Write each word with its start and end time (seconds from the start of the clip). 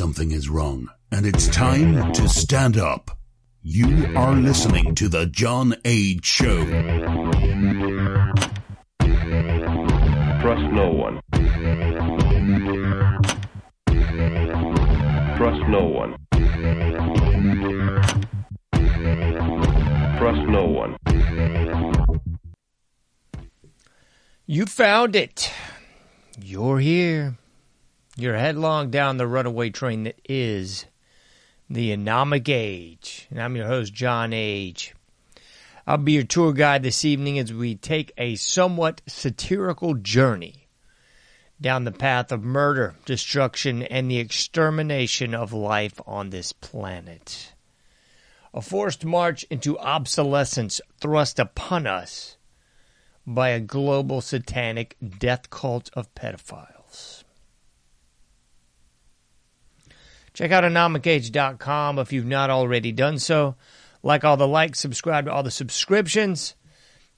Something 0.00 0.32
is 0.32 0.48
wrong, 0.48 0.88
and 1.12 1.26
it's 1.26 1.46
time 1.48 2.10
to 2.14 2.26
stand 2.26 2.78
up. 2.78 3.10
You 3.60 4.06
are 4.16 4.34
listening 4.34 4.94
to 4.94 5.10
The 5.10 5.26
John 5.26 5.74
Age 5.84 6.24
Show. 6.24 6.64
Trust 10.40 10.72
no 10.72 10.88
one. 10.88 11.20
Trust 15.36 15.68
no 15.68 15.84
one. 15.84 16.16
Trust 20.16 20.48
no 20.48 20.64
one. 20.64 20.96
You 24.46 24.64
found 24.64 25.14
it. 25.14 25.52
You're 26.40 26.78
here. 26.78 27.36
You're 28.16 28.36
headlong 28.36 28.90
down 28.90 29.16
the 29.18 29.26
runaway 29.26 29.70
train 29.70 30.02
that 30.02 30.20
is 30.28 30.86
the 31.68 31.96
Anomic 31.96 32.48
Age. 32.48 33.28
And 33.30 33.40
I'm 33.40 33.54
your 33.54 33.68
host, 33.68 33.94
John 33.94 34.32
Age. 34.32 34.94
I'll 35.86 35.96
be 35.96 36.12
your 36.12 36.24
tour 36.24 36.52
guide 36.52 36.82
this 36.82 37.04
evening 37.04 37.38
as 37.38 37.52
we 37.52 37.76
take 37.76 38.12
a 38.18 38.34
somewhat 38.34 39.00
satirical 39.06 39.94
journey 39.94 40.66
down 41.60 41.84
the 41.84 41.92
path 41.92 42.32
of 42.32 42.42
murder, 42.42 42.96
destruction, 43.04 43.82
and 43.84 44.10
the 44.10 44.18
extermination 44.18 45.34
of 45.34 45.52
life 45.52 46.00
on 46.06 46.30
this 46.30 46.52
planet. 46.52 47.52
A 48.52 48.60
forced 48.60 49.04
march 49.04 49.44
into 49.50 49.78
obsolescence 49.78 50.80
thrust 51.00 51.38
upon 51.38 51.86
us 51.86 52.36
by 53.24 53.50
a 53.50 53.60
global 53.60 54.20
satanic 54.20 54.96
death 55.18 55.48
cult 55.50 55.90
of 55.94 56.12
pedophiles. 56.16 57.19
Check 60.40 60.52
out 60.52 60.64
anomicage.com 60.64 61.98
if 61.98 62.14
you've 62.14 62.24
not 62.24 62.48
already 62.48 62.92
done 62.92 63.18
so. 63.18 63.56
Like 64.02 64.24
all 64.24 64.38
the 64.38 64.48
likes, 64.48 64.80
subscribe 64.80 65.26
to 65.26 65.32
all 65.34 65.42
the 65.42 65.50
subscriptions. 65.50 66.54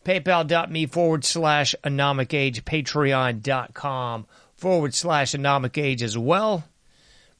PayPal.me 0.04 0.86
forward 0.86 1.24
slash 1.24 1.76
anomicage, 1.84 2.62
patreon.com 2.62 4.26
forward 4.56 4.92
slash 4.92 5.34
anomicage 5.34 6.02
as 6.02 6.18
well. 6.18 6.64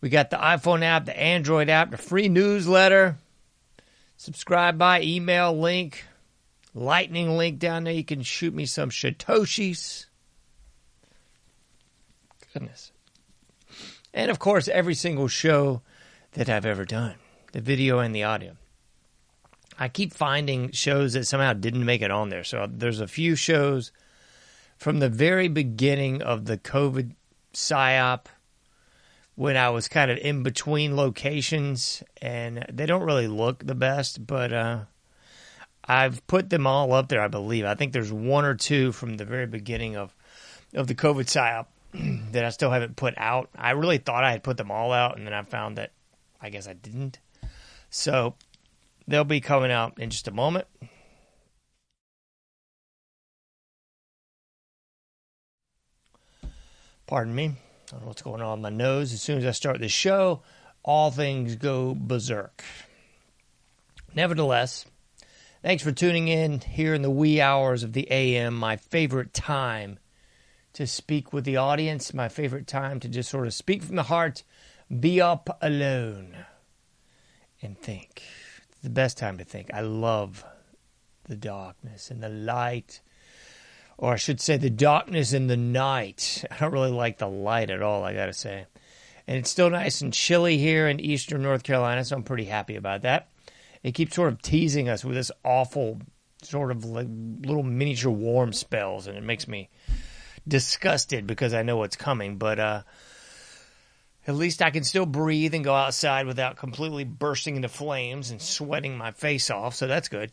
We 0.01 0.09
got 0.09 0.31
the 0.31 0.37
iPhone 0.37 0.85
app, 0.85 1.05
the 1.07 1.19
Android 1.19 1.69
app, 1.69 1.91
the 1.91 1.97
free 1.97 2.29
newsletter. 2.29 3.17
Subscribe 4.17 4.79
by 4.79 5.03
email 5.03 5.53
link, 5.59 6.05
lightning 6.77 7.37
link 7.37 7.59
down 7.59 7.83
there. 7.83 7.93
You 7.93 8.05
can 8.05 8.23
shoot 8.23 8.55
me 8.55 8.67
some 8.67 8.91
Satoshis. 8.91 10.07
Goodness. 12.53 12.92
And 14.15 14.31
of 14.31 14.39
course, 14.39 14.69
every 14.69 14.95
single 14.95 15.29
show 15.29 15.83
that 16.33 16.49
I've 16.49 16.67
ever 16.67 16.85
done 16.85 17.15
the 17.53 17.61
video 17.61 17.99
and 17.99 18.15
the 18.15 18.25
audio. 18.25 18.57
I 19.79 19.89
keep 19.89 20.13
finding 20.13 20.71
shows 20.73 21.13
that 21.13 21.27
somehow 21.27 21.53
didn't 21.53 21.85
make 21.85 22.03
it 22.03 22.11
on 22.11 22.31
there. 22.31 22.45
So 22.45 22.67
there's 22.71 23.01
a 23.01 23.09
few 23.09 23.37
shows 23.37 23.93
from 24.77 24.99
the 24.99 25.09
very 25.09 25.49
beginning 25.49 26.23
of 26.23 26.47
the 26.47 26.57
COVID 26.57 27.15
psyop 27.53 28.27
when 29.35 29.57
I 29.57 29.71
was 29.71 29.89
kind 29.89 30.11
of 30.11 30.19
in 30.19 30.43
between 30.43 30.97
locations, 30.97 32.03
and 32.21 32.65
they 32.71 32.87
don't 32.87 33.03
really 33.03 33.29
look 33.29 33.67
the 33.67 33.75
best, 33.75 34.27
but 34.27 34.53
uh, 34.53 34.81
I've 35.85 36.27
put 36.27 36.51
them 36.51 36.67
all 36.67 36.93
up 36.93 37.09
there. 37.09 37.21
I 37.21 37.29
believe. 37.29 37.65
I 37.65 37.75
think 37.75 37.93
there's 37.93 38.13
one 38.13 38.45
or 38.45 38.55
two 38.55 38.93
from 38.93 39.17
the 39.17 39.25
very 39.25 39.47
beginning 39.47 39.97
of 39.97 40.15
of 40.75 40.87
the 40.87 40.95
COVID 40.95 41.25
psyop 41.25 41.67
that 42.33 42.45
I 42.45 42.51
still 42.51 42.71
haven't 42.71 42.97
put 42.97 43.15
out. 43.17 43.51
I 43.57 43.73
really 43.73 43.99
thought 43.99 44.25
I 44.25 44.33
had 44.33 44.43
put 44.43 44.57
them 44.57 44.71
all 44.71 44.93
out, 44.93 45.17
and 45.17 45.27
then 45.27 45.35
I 45.35 45.43
found 45.43 45.79
that 45.79 45.93
I 46.41 46.51
guess 46.51 46.67
I 46.67 46.73
didn't. 46.73 47.19
So 47.91 48.35
they'll 49.07 49.25
be 49.25 49.41
coming 49.41 49.71
out 49.71 49.99
in 49.99 50.11
just 50.11 50.29
a 50.29 50.33
moment. 50.33 50.67
Pardon 57.07 57.35
me. 57.35 57.45
I 57.45 57.91
don't 57.91 58.01
know 58.01 58.07
what's 58.07 58.23
going 58.23 58.41
on 58.41 58.59
in 58.59 58.63
my 58.63 58.71
nose. 58.71 59.13
As 59.13 59.21
soon 59.21 59.37
as 59.37 59.45
I 59.45 59.51
start 59.51 59.81
the 59.81 59.89
show, 59.89 60.41
all 60.83 61.11
things 61.11 61.57
go 61.57 61.95
berserk. 61.95 62.65
Nevertheless, 64.15 64.87
thanks 65.63 65.83
for 65.83 65.93
tuning 65.93 66.29
in 66.29 66.61
here 66.61 66.95
in 66.95 67.03
the 67.03 67.11
wee 67.11 67.41
hours 67.41 67.83
of 67.83 67.93
the 67.93 68.11
AM, 68.11 68.55
my 68.55 68.77
favorite 68.77 69.35
time 69.35 69.99
to 70.75 70.87
speak 70.87 71.33
with 71.33 71.45
the 71.45 71.57
audience, 71.57 72.15
my 72.15 72.29
favorite 72.29 72.67
time 72.67 73.01
to 73.01 73.09
just 73.09 73.31
sort 73.31 73.47
of 73.47 73.55
speak 73.55 73.83
from 73.83 73.97
the 73.97 74.05
heart, 74.05 74.43
be 75.01 75.21
up 75.21 75.59
alone, 75.61 76.37
and 77.61 77.79
think. 77.79 78.23
It's 78.71 78.83
the 78.83 78.91
best 78.91 79.19
time 79.19 79.39
to 79.39 79.45
think. 79.45 79.71
I 79.73 79.81
love 79.81 80.45
the 81.29 81.37
darkness 81.37 82.11
and 82.11 82.23
the 82.23 82.29
light, 82.29 83.01
or 83.99 84.13
I 84.15 84.17
should 84.17 84.41
say, 84.41 84.57
the 84.57 84.71
darkness 84.71 85.33
and 85.33 85.49
the 85.49 85.57
night. 85.57 86.45
I 86.51 86.57
don't 86.59 86.73
really 86.73 86.91
like 86.91 87.19
the 87.19 87.29
light 87.29 87.71
at 87.71 87.83
all, 87.83 88.05
I 88.05 88.15
gotta 88.15 88.33
say. 88.33 88.67
And 89.27 89.37
it's 89.37 89.51
still 89.51 89.71
nice 89.71 90.01
and 90.01 90.13
chilly 90.13 90.59
here 90.59 90.89
in 90.89 90.99
eastern 90.99 91.43
North 91.43 91.63
Carolina, 91.63 92.05
so 92.05 92.17
I'm 92.17 92.25
pretty 92.25 92.45
happy 92.47 92.77
about 92.77 93.03
that. 93.03 93.29
It 93.83 93.93
keeps 93.93 94.15
sort 94.15 94.33
of 94.33 94.43
teasing 94.43 94.89
us 94.89 95.05
with 95.05 95.15
this 95.15 95.31
awful, 95.45 96.01
sort 96.43 96.71
of 96.71 96.85
like 96.85 97.07
little 97.09 97.63
miniature 97.63 98.11
warm 98.11 98.53
spells, 98.53 99.07
and 99.07 99.17
it 99.17 99.23
makes 99.23 99.47
me 99.47 99.69
disgusted 100.47 101.27
because 101.27 101.55
I 101.55 101.63
know 101.63 101.77
what's 101.77 101.97
coming, 101.97 102.37
but 102.37 102.59
uh, 102.59 102.83
at 104.27 104.35
least 104.35 104.63
I 104.63 104.71
can 104.71 104.85
still 104.85 105.07
breathe 105.07 105.55
and 105.55 105.65
go 105.65 105.75
outside 105.75 106.27
without 106.27 106.57
completely 106.57 107.05
bursting 107.05 107.57
into 107.57 107.69
flames 107.69 108.31
and 108.31 108.41
sweating 108.41 108.97
my 108.97 109.13
face 109.13 109.51
off. 109.51 109.75
So 109.75 109.87
that's 109.87 110.09
good. 110.09 110.31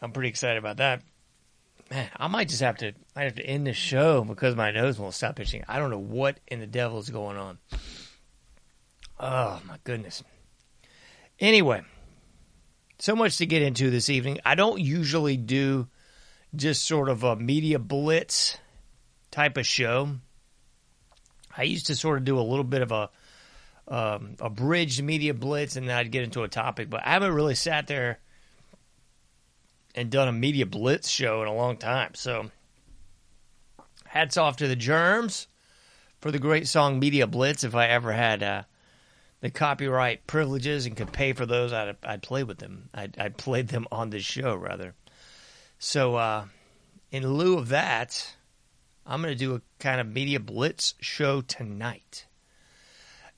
I'm 0.00 0.12
pretty 0.12 0.28
excited 0.28 0.58
about 0.58 0.78
that. 0.78 1.02
Man, 1.90 2.08
I 2.16 2.28
might 2.28 2.48
just 2.48 2.62
have 2.62 2.78
to 2.78 2.92
I 3.14 3.24
have 3.24 3.34
to 3.36 3.46
end 3.46 3.66
the 3.66 3.72
show 3.72 4.24
because 4.24 4.56
my 4.56 4.70
nose 4.70 4.98
won't 4.98 5.14
stop 5.14 5.38
itching. 5.38 5.64
I 5.68 5.78
don't 5.78 5.90
know 5.90 5.98
what 5.98 6.40
in 6.48 6.60
the 6.60 6.66
devil 6.66 6.98
is 6.98 7.10
going 7.10 7.36
on. 7.36 7.58
Oh 9.20 9.60
my 9.66 9.76
goodness. 9.84 10.22
Anyway, 11.38 11.82
so 12.98 13.14
much 13.14 13.38
to 13.38 13.46
get 13.46 13.62
into 13.62 13.90
this 13.90 14.08
evening. 14.08 14.38
I 14.44 14.54
don't 14.54 14.80
usually 14.80 15.36
do 15.36 15.88
just 16.54 16.86
sort 16.86 17.08
of 17.08 17.24
a 17.24 17.36
media 17.36 17.78
blitz 17.78 18.58
type 19.32 19.56
of 19.56 19.66
show. 19.66 20.10
I 21.56 21.64
used 21.64 21.88
to 21.88 21.96
sort 21.96 22.18
of 22.18 22.24
do 22.24 22.38
a 22.38 22.40
little 22.40 22.64
bit 22.64 22.82
of 22.82 22.92
a 22.92 23.10
um, 23.88 24.36
bridged 24.52 25.02
media 25.02 25.34
blitz, 25.34 25.74
and 25.74 25.88
then 25.88 25.96
I'd 25.96 26.12
get 26.12 26.22
into 26.22 26.44
a 26.44 26.48
topic. 26.48 26.88
But 26.88 27.04
I 27.04 27.10
haven't 27.10 27.34
really 27.34 27.56
sat 27.56 27.88
there 27.88 28.20
and 29.94 30.10
done 30.10 30.28
a 30.28 30.32
media 30.32 30.66
blitz 30.66 31.08
show 31.08 31.42
in 31.42 31.48
a 31.48 31.54
long 31.54 31.76
time. 31.76 32.14
So, 32.14 32.50
hats 34.06 34.36
off 34.36 34.58
to 34.58 34.68
the 34.68 34.76
Germs 34.76 35.48
for 36.20 36.30
the 36.30 36.38
great 36.38 36.68
song 36.68 37.00
"Media 37.00 37.26
Blitz." 37.26 37.64
If 37.64 37.74
I 37.74 37.88
ever 37.88 38.12
had 38.12 38.42
uh, 38.42 38.62
the 39.40 39.50
copyright 39.50 40.26
privileges 40.26 40.86
and 40.86 40.96
could 40.96 41.12
pay 41.12 41.32
for 41.32 41.44
those, 41.44 41.72
I'd 41.72 41.96
I'd 42.02 42.22
play 42.22 42.44
with 42.44 42.58
them. 42.58 42.88
I'd, 42.94 43.18
I'd 43.18 43.36
played 43.36 43.68
them 43.68 43.86
on 43.90 44.10
this 44.10 44.24
show 44.24 44.54
rather. 44.54 44.94
So, 45.78 46.14
uh, 46.14 46.44
in 47.10 47.26
lieu 47.26 47.58
of 47.58 47.68
that. 47.70 48.36
I'm 49.06 49.22
going 49.22 49.34
to 49.34 49.38
do 49.38 49.54
a 49.54 49.62
kind 49.78 50.00
of 50.00 50.06
media 50.06 50.40
blitz 50.40 50.94
show 51.00 51.40
tonight. 51.40 52.26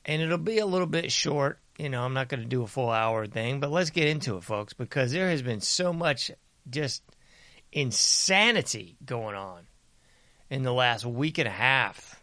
And 0.05 0.21
it'll 0.21 0.39
be 0.39 0.59
a 0.59 0.67
little 0.67 0.87
bit 0.87 1.11
short. 1.11 1.59
You 1.79 1.89
know, 1.89 2.03
I'm 2.03 2.15
not 2.15 2.29
going 2.29 2.43
to 2.43 2.49
do 2.49 2.63
a 2.63 2.67
full 2.67 2.91
hour 2.91 3.27
thing, 3.27 3.61
but 3.61 3.71
let's 3.71 3.91
get 3.91 4.07
into 4.07 4.37
it, 4.37 4.45
folks, 4.45 4.75
because 4.75 5.13
there 5.13 5.31
has 5.31 5.43
been 5.43 5.61
so 5.61 5.93
much 5.93 6.31
just 6.69 7.03
insanity 7.73 8.97
going 9.05 9.35
on 9.35 9.67
in 10.51 10.63
the 10.63 10.73
last 10.73 11.05
week 11.05 11.39
and 11.39 11.49
a 11.49 11.53
half. 11.53 12.21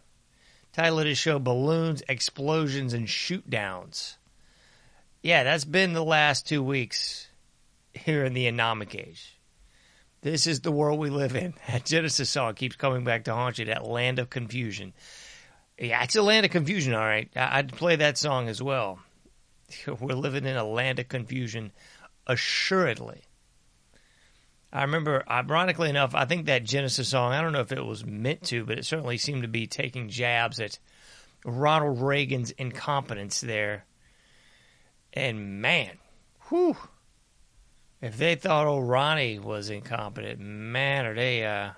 Title 0.72 1.00
of 1.00 1.06
the 1.06 1.16
show 1.16 1.38
Balloons, 1.38 2.02
Explosions, 2.08 2.94
and 2.94 3.10
Shoot 3.10 3.50
Downs. 3.50 4.18
yeah, 5.22 5.44
that's 5.44 5.66
been 5.66 5.92
the 5.94 6.04
last 6.04 6.48
two 6.48 6.64
weeks 6.64 7.28
here 7.94 8.24
in 8.24 8.34
the 8.34 8.46
Anomic 8.50 8.96
Age. 8.96 9.38
This 10.22 10.46
is 10.46 10.62
the 10.62 10.72
world 10.72 11.00
we 11.00 11.10
live 11.10 11.36
in. 11.36 11.54
That 11.68 11.86
Genesis 11.86 12.30
song 12.30 12.54
keeps 12.54 12.76
coming 12.76 13.04
back 13.04 13.24
to 13.26 13.34
haunt 13.34 13.58
you, 13.58 13.66
that 13.66 13.86
land 13.86 14.20
of 14.20 14.30
confusion. 14.30 14.94
Yeah, 15.80 16.04
it's 16.04 16.16
a 16.16 16.22
land 16.22 16.46
of 16.46 16.52
confusion, 16.52 16.94
all 16.94 17.02
right. 17.02 17.30
I'd 17.36 17.74
play 17.74 17.96
that 17.96 18.18
song 18.18 18.48
as 18.48 18.62
well. 18.62 19.00
We're 19.88 20.16
living 20.16 20.46
in 20.46 20.58
a 20.58 20.64
land 20.64 21.00
of 21.00 21.08
confusion, 21.08 21.72
assuredly. 22.28 23.24
I 24.72 24.84
remember, 24.84 25.24
ironically 25.30 25.90
enough, 25.90 26.16
I 26.16 26.26
think 26.26 26.46
that 26.46 26.64
Genesis 26.64 27.10
song, 27.10 27.34
I 27.34 27.42
don't 27.42 27.52
know 27.52 27.62
if 27.62 27.72
it 27.72 27.84
was 27.84 28.06
meant 28.06 28.44
to, 28.44 28.64
but 28.64 28.78
it 28.78 28.86
certainly 28.86 29.18
seemed 29.18 29.42
to 29.42 29.50
be 29.50 29.68
taking 29.68 30.08
jabs 30.08 30.60
at 30.60 30.80
Ronald 31.44 32.02
Reagan's 32.02 32.52
incompetence 32.52 33.42
there. 33.42 33.86
And 35.14 35.62
man, 35.62 35.98
whew, 36.48 36.78
if 38.02 38.18
they 38.18 38.36
thought 38.36 38.68
old 38.68 38.88
Ronnie 38.88 39.40
was 39.40 39.70
incompetent, 39.70 40.40
man, 40.40 41.06
are 41.06 41.16
they 41.16 41.46
uh, 41.46 41.72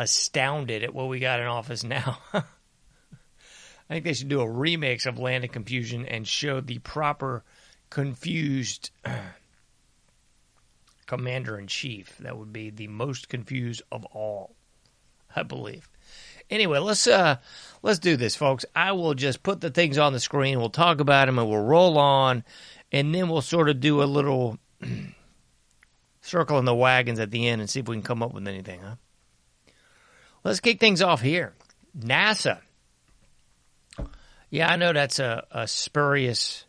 astounded 0.00 0.82
at 0.82 0.94
what 0.94 1.08
we 1.08 1.18
got 1.18 1.40
in 1.40 1.46
office 1.46 1.84
now. 1.84 2.18
I 2.32 3.94
think 3.94 4.04
they 4.04 4.14
should 4.14 4.28
do 4.28 4.40
a 4.40 4.46
remix 4.46 5.06
of 5.06 5.18
Land 5.18 5.44
of 5.44 5.52
Confusion 5.52 6.06
and 6.06 6.26
show 6.26 6.60
the 6.60 6.78
proper 6.78 7.44
confused 7.90 8.90
commander 11.06 11.58
in 11.58 11.66
chief. 11.66 12.16
That 12.18 12.38
would 12.38 12.52
be 12.52 12.70
the 12.70 12.86
most 12.86 13.28
confused 13.28 13.82
of 13.90 14.04
all, 14.06 14.54
I 15.34 15.42
believe. 15.42 15.88
Anyway, 16.48 16.78
let's 16.78 17.06
uh 17.06 17.36
let's 17.82 17.98
do 17.98 18.16
this, 18.16 18.34
folks. 18.34 18.64
I 18.74 18.92
will 18.92 19.14
just 19.14 19.42
put 19.42 19.60
the 19.60 19.70
things 19.70 19.98
on 19.98 20.12
the 20.12 20.20
screen. 20.20 20.58
We'll 20.58 20.70
talk 20.70 21.00
about 21.00 21.26
them, 21.26 21.38
and 21.38 21.48
we'll 21.48 21.62
roll 21.62 21.98
on, 21.98 22.44
and 22.92 23.14
then 23.14 23.28
we'll 23.28 23.42
sort 23.42 23.68
of 23.68 23.80
do 23.80 24.02
a 24.02 24.04
little 24.04 24.58
circle 26.20 26.58
in 26.58 26.64
the 26.64 26.74
wagons 26.74 27.18
at 27.20 27.30
the 27.30 27.48
end 27.48 27.60
and 27.60 27.70
see 27.70 27.80
if 27.80 27.88
we 27.88 27.96
can 27.96 28.02
come 28.02 28.22
up 28.22 28.32
with 28.32 28.46
anything, 28.48 28.80
huh? 28.80 28.96
Let's 30.42 30.60
kick 30.60 30.80
things 30.80 31.02
off 31.02 31.20
here. 31.20 31.52
NASA. 31.98 32.60
Yeah, 34.48 34.70
I 34.70 34.76
know 34.76 34.92
that's 34.92 35.18
a, 35.18 35.46
a 35.50 35.68
spurious, 35.68 36.64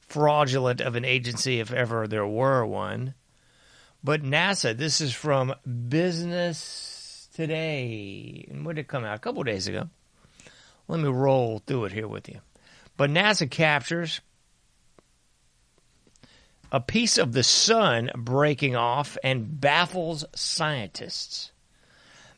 fraudulent 0.00 0.80
of 0.80 0.96
an 0.96 1.04
agency 1.04 1.60
if 1.60 1.72
ever 1.72 2.08
there 2.08 2.26
were 2.26 2.64
one. 2.64 3.14
But 4.02 4.22
NASA, 4.22 4.76
this 4.76 5.00
is 5.00 5.14
from 5.14 5.54
Business 5.88 7.28
Today. 7.34 8.46
And 8.50 8.64
when 8.64 8.76
did 8.76 8.82
it 8.82 8.88
come 8.88 9.04
out? 9.04 9.16
A 9.16 9.20
couple 9.20 9.42
days 9.42 9.68
ago. 9.68 9.88
Let 10.88 11.00
me 11.00 11.08
roll 11.08 11.62
through 11.64 11.84
it 11.84 11.92
here 11.92 12.08
with 12.08 12.28
you. 12.28 12.40
But 12.96 13.10
NASA 13.10 13.48
captures 13.48 14.20
a 16.72 16.80
piece 16.80 17.18
of 17.18 17.32
the 17.32 17.42
sun 17.42 18.10
breaking 18.16 18.76
off 18.76 19.18
and 19.24 19.60
baffles 19.60 20.24
scientists. 20.34 21.52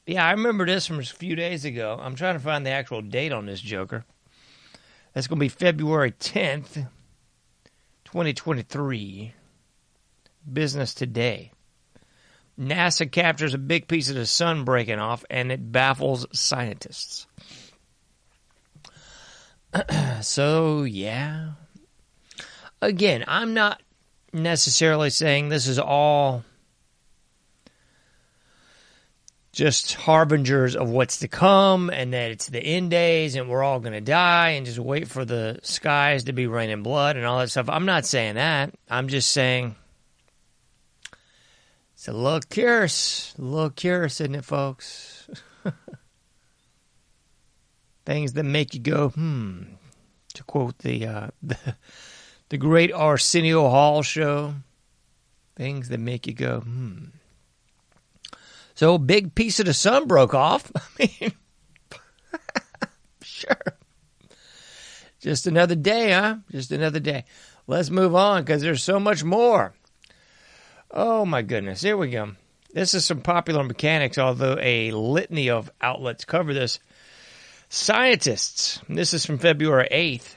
Yeah, 0.07 0.27
I 0.27 0.33
remember 0.33 0.67
this 0.67 0.87
from 0.87 0.99
a 0.99 1.05
few 1.05 1.37
days 1.37 1.65
ago. 1.65 1.99
I'm 2.01 2.15
trying 2.15 2.35
to 2.35 2.41
find 2.41 2.67
the 2.67 2.71
actual 2.71 3.03
date 3.03 3.33
on 3.33 3.47
this 3.47 3.61
joker. 3.61 4.05
That's 5.13 5.27
going 5.27 5.39
to 5.39 5.45
be 5.45 5.49
February 5.49 6.13
10th, 6.13 6.89
2023. 8.05 9.35
Business 10.51 10.95
Today. 10.95 11.53
NASA 12.59 13.11
captures 13.11 13.55
a 13.55 13.59
big 13.59 13.87
piece 13.89 14.09
of 14.09 14.17
the 14.17 14.27
sun 14.27 14.65
breaking 14.65 14.99
off 14.99 15.25
and 15.31 15.53
it 15.53 15.73
baffles 15.73 16.27
scientists. 16.33 17.27
so, 20.21 20.83
yeah. 20.83 21.53
Again, 22.81 23.25
I'm 23.29 23.55
not 23.55 23.81
necessarily 24.33 25.11
saying 25.11 25.49
this 25.49 25.67
is 25.67 25.79
all 25.79 26.45
just 29.53 29.95
harbingers 29.95 30.75
of 30.75 30.89
what's 30.89 31.19
to 31.19 31.29
come 31.29 31.91
and 31.91 32.15
that 32.15 32.31
it's 32.31 32.47
the 32.47 32.61
end 32.61 32.91
days 32.91 33.37
and 33.37 33.51
we're 33.51 33.63
all 33.63 33.81
going 33.81 33.93
to 33.93 34.01
die 34.01 34.51
and 34.51 34.65
just 34.65 34.79
wait 34.79 35.07
for 35.07 35.27
the 35.27 35.59
skies 35.63 36.25
to 36.25 36.33
be 36.33 36.47
raining 36.47 36.83
blood 36.83 37.17
and 37.17 37.27
all 37.27 37.39
that 37.39 37.51
stuff. 37.51 37.69
I'm 37.69 37.85
not 37.85 38.07
saying 38.07 38.37
that. 38.37 38.75
I'm 38.89 39.09
just 39.09 39.31
saying 39.31 39.77
it's 42.03 42.09
a 42.09 42.13
little 42.13 42.41
curious, 42.41 43.35
a 43.39 43.43
little 43.43 43.71
curious, 43.71 44.21
isn't 44.23 44.35
it, 44.35 44.45
folks? 44.45 45.29
Things 48.07 48.33
that 48.33 48.45
make 48.45 48.75
you 48.75 48.81
go, 48.81 49.11
hmm. 49.11 49.63
To 50.35 50.45
quote 50.45 50.79
the 50.79 51.07
uh, 51.07 51.29
the, 51.43 51.77
the 52.53 52.59
great 52.59 52.93
Arsenio 52.93 53.71
Hall 53.71 54.03
show, 54.03 54.55
things 55.57 55.89
that 55.89 55.99
make 55.99 56.27
you 56.27 56.35
go, 56.35 56.61
hmm. 56.61 57.07
So 58.75 58.97
a 58.97 58.99
big 58.99 59.35
piece 59.35 59.59
of 59.59 59.65
the 59.65 59.73
sun 59.73 60.07
broke 60.07 60.35
off. 60.35 60.71
I 60.77 60.81
mean, 60.99 61.33
sure. 63.23 63.57
Just 65.19 65.47
another 65.47 65.75
day, 65.75 66.13
huh? 66.13 66.37
Just 66.51 66.73
another 66.73 67.01
day. 67.01 67.25
Let's 67.67 67.89
move 67.89 68.15
on 68.15 68.43
because 68.43 68.61
there's 68.61 68.85
so 68.85 69.01
much 69.01 69.25
more. 69.25 69.73
Oh 70.91 71.25
my 71.25 71.41
goodness. 71.41 71.81
Here 71.81 71.97
we 71.97 72.11
go. 72.11 72.33
This 72.75 72.93
is 72.93 73.07
some 73.07 73.23
popular 73.23 73.65
mechanics, 73.65 74.19
although 74.19 74.59
a 74.61 74.91
litany 74.91 75.49
of 75.49 75.71
outlets 75.81 76.27
cover 76.27 76.53
this. 76.53 76.81
Scientists, 77.71 78.79
this 78.91 79.15
is 79.15 79.25
from 79.25 79.39
February 79.39 79.89
8th. 79.91 80.35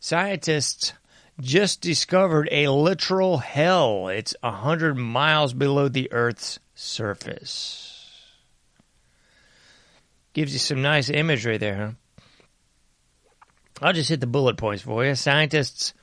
Scientists 0.00 0.94
just 1.40 1.80
discovered 1.80 2.48
a 2.50 2.68
literal 2.68 3.38
hell. 3.38 4.08
It's 4.08 4.34
100 4.40 4.94
miles 4.94 5.54
below 5.54 5.88
the 5.88 6.12
Earth's 6.12 6.58
surface. 6.74 8.24
Gives 10.32 10.52
you 10.52 10.58
some 10.58 10.82
nice 10.82 11.10
imagery 11.10 11.58
there, 11.58 11.76
huh? 11.76 11.90
I'll 13.80 13.92
just 13.92 14.08
hit 14.08 14.20
the 14.20 14.26
bullet 14.26 14.56
points 14.56 14.82
for 14.82 15.04
you. 15.04 15.14
Scientists 15.14 15.94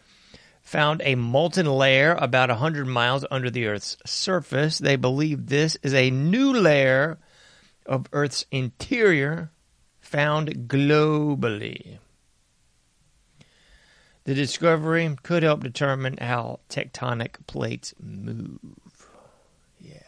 found 0.61 1.01
a 1.03 1.15
molten 1.15 1.65
layer 1.65 2.13
about 2.13 2.49
100 2.49 2.85
miles 2.85 3.25
under 3.29 3.49
the 3.49 3.67
Earth's 3.67 3.97
surface. 4.05 4.79
They 4.79 4.95
believe 4.95 5.47
this 5.47 5.77
is 5.83 5.93
a 5.93 6.09
new 6.09 6.53
layer 6.53 7.17
of 7.85 8.07
Earth's 8.13 8.45
interior 8.51 9.51
found 9.99 10.67
globally. 10.67 11.99
The 14.25 14.33
discovery 14.33 15.15
could 15.21 15.43
help 15.43 15.63
determine 15.63 16.17
how 16.17 16.59
tectonic 16.67 17.45
plates 17.45 17.93
move. 17.99 18.59
Yeah. 19.79 19.99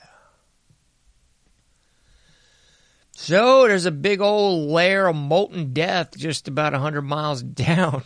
So 3.11 3.67
there's 3.67 3.85
a 3.85 3.91
big 3.91 4.19
old 4.19 4.69
layer 4.71 5.05
of 5.07 5.15
molten 5.15 5.71
death 5.71 6.17
just 6.17 6.47
about 6.47 6.73
100 6.73 7.03
miles 7.03 7.43
down. 7.43 8.03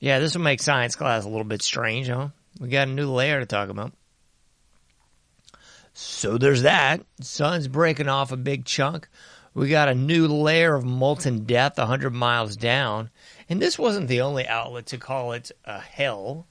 yeah, 0.00 0.18
this 0.18 0.34
will 0.34 0.42
make 0.42 0.60
science 0.60 0.96
class 0.96 1.24
a 1.24 1.28
little 1.28 1.44
bit 1.44 1.62
strange, 1.62 2.08
huh? 2.08 2.28
We 2.58 2.68
got 2.68 2.88
a 2.88 2.90
new 2.90 3.10
layer 3.12 3.38
to 3.38 3.46
talk 3.46 3.68
about. 3.68 3.92
So 5.92 6.38
there's 6.38 6.62
that. 6.62 7.02
Sun's 7.20 7.68
breaking 7.68 8.08
off 8.08 8.32
a 8.32 8.36
big 8.36 8.64
chunk. 8.64 9.08
We 9.56 9.70
got 9.70 9.88
a 9.88 9.94
new 9.94 10.28
layer 10.28 10.74
of 10.74 10.84
molten 10.84 11.44
death 11.44 11.78
100 11.78 12.10
miles 12.10 12.58
down. 12.58 13.08
And 13.48 13.60
this 13.60 13.78
wasn't 13.78 14.08
the 14.08 14.20
only 14.20 14.46
outlet 14.46 14.84
to 14.88 14.98
call 14.98 15.32
it 15.32 15.50
a 15.64 15.80
hell. 15.80 16.46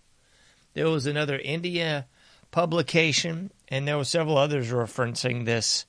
There 0.73 0.89
was 0.89 1.05
another 1.05 1.37
India 1.37 2.07
publication, 2.49 3.51
and 3.67 3.87
there 3.87 3.97
were 3.97 4.05
several 4.05 4.39
others 4.39 4.71
referencing 4.71 5.45
this 5.45 5.85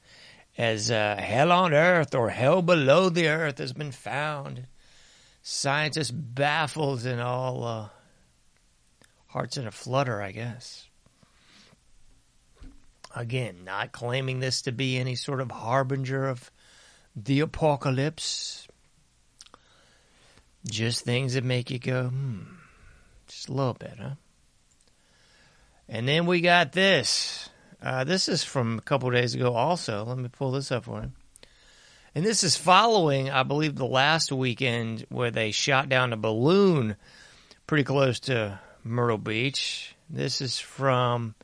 as 0.58 0.90
uh, 0.90 1.16
hell 1.18 1.52
on 1.52 1.72
earth 1.72 2.14
or 2.14 2.28
hell 2.28 2.60
below 2.60 3.08
the 3.08 3.28
earth 3.28 3.56
has 3.56 3.72
been 3.72 3.92
found. 3.92 4.66
Scientists 5.40 6.10
baffled 6.10 7.06
and 7.06 7.22
all 7.22 7.64
uh, 7.64 7.88
hearts 9.28 9.56
in 9.56 9.66
a 9.66 9.70
flutter, 9.70 10.20
I 10.20 10.32
guess. 10.32 10.86
Again, 13.14 13.64
not 13.64 13.92
claiming 13.92 14.40
this 14.40 14.60
to 14.62 14.72
be 14.72 14.98
any 14.98 15.14
sort 15.14 15.40
of 15.40 15.50
harbinger 15.50 16.28
of 16.28 16.50
the 17.16 17.40
apocalypse. 17.40 18.68
Just 20.68 21.04
things 21.04 21.34
that 21.34 21.44
make 21.44 21.70
you 21.70 21.78
go, 21.78 22.08
hmm, 22.08 22.40
just 23.28 23.48
a 23.48 23.52
little 23.52 23.74
bit, 23.74 23.94
huh? 24.00 24.14
And 25.88 26.08
then 26.08 26.26
we 26.26 26.40
got 26.40 26.72
this. 26.72 27.48
Uh, 27.80 28.04
this 28.04 28.28
is 28.28 28.42
from 28.42 28.78
a 28.78 28.82
couple 28.82 29.10
days 29.10 29.34
ago, 29.34 29.54
also. 29.54 30.04
Let 30.04 30.18
me 30.18 30.28
pull 30.28 30.50
this 30.50 30.72
up 30.72 30.84
for 30.84 31.02
you. 31.02 31.12
And 32.16 32.24
this 32.24 32.42
is 32.42 32.56
following, 32.56 33.30
I 33.30 33.44
believe, 33.44 33.76
the 33.76 33.86
last 33.86 34.32
weekend 34.32 35.06
where 35.08 35.30
they 35.30 35.52
shot 35.52 35.88
down 35.88 36.12
a 36.12 36.16
balloon 36.16 36.96
pretty 37.66 37.84
close 37.84 38.18
to 38.20 38.58
Myrtle 38.82 39.18
Beach. 39.18 39.94
This 40.08 40.40
is 40.40 40.58
from 40.58 41.34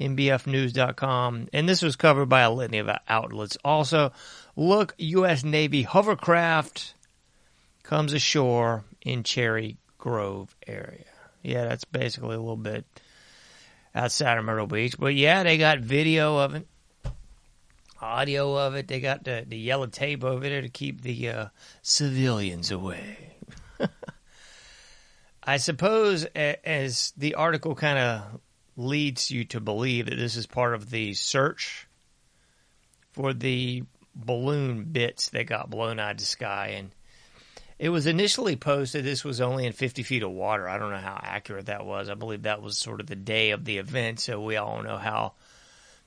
NBFnews.com. 0.00 1.48
And 1.52 1.68
this 1.68 1.82
was 1.82 1.96
covered 1.96 2.26
by 2.26 2.40
a 2.40 2.50
litany 2.50 2.78
of 2.78 2.90
outlets. 3.08 3.58
Also, 3.64 4.12
look, 4.56 4.94
U.S. 4.98 5.44
Navy 5.44 5.82
hovercraft 5.82 6.94
comes 7.82 8.12
ashore 8.12 8.84
in 9.02 9.22
Cherry 9.22 9.76
Grove 9.98 10.56
area. 10.66 11.04
Yeah, 11.42 11.64
that's 11.64 11.84
basically 11.84 12.36
a 12.36 12.40
little 12.40 12.56
bit 12.56 12.84
outside 13.94 14.38
of 14.38 14.44
Myrtle 14.44 14.66
Beach. 14.66 14.96
But 14.98 15.14
yeah, 15.14 15.42
they 15.42 15.58
got 15.58 15.80
video 15.80 16.38
of 16.38 16.54
it, 16.54 16.66
audio 18.00 18.56
of 18.56 18.74
it. 18.74 18.88
They 18.88 19.00
got 19.00 19.24
the, 19.24 19.44
the 19.46 19.58
yellow 19.58 19.86
tape 19.86 20.24
over 20.24 20.48
there 20.48 20.62
to 20.62 20.68
keep 20.68 21.02
the 21.02 21.28
uh, 21.28 21.46
civilians 21.82 22.70
away. 22.70 23.34
I 25.42 25.56
suppose 25.56 26.24
as 26.26 27.12
the 27.16 27.34
article 27.34 27.74
kind 27.74 27.98
of 27.98 28.40
leads 28.80 29.30
you 29.30 29.44
to 29.44 29.60
believe 29.60 30.06
that 30.06 30.16
this 30.16 30.36
is 30.36 30.46
part 30.46 30.74
of 30.74 30.90
the 30.90 31.14
search 31.14 31.86
for 33.12 33.32
the 33.32 33.84
balloon 34.14 34.84
bits 34.84 35.28
that 35.30 35.46
got 35.46 35.70
blown 35.70 35.98
out 35.98 36.12
of 36.12 36.18
the 36.18 36.24
sky. 36.24 36.74
And 36.76 36.90
it 37.78 37.90
was 37.90 38.06
initially 38.06 38.56
posted 38.56 39.04
this 39.04 39.24
was 39.24 39.40
only 39.40 39.66
in 39.66 39.72
50 39.72 40.02
feet 40.02 40.22
of 40.22 40.30
water. 40.30 40.68
I 40.68 40.78
don't 40.78 40.90
know 40.90 40.96
how 40.96 41.18
accurate 41.22 41.66
that 41.66 41.84
was. 41.84 42.08
I 42.08 42.14
believe 42.14 42.42
that 42.42 42.62
was 42.62 42.78
sort 42.78 43.00
of 43.00 43.06
the 43.06 43.16
day 43.16 43.50
of 43.50 43.64
the 43.64 43.78
event. 43.78 44.20
So 44.20 44.40
we 44.40 44.56
all 44.56 44.82
know 44.82 44.98
how 44.98 45.34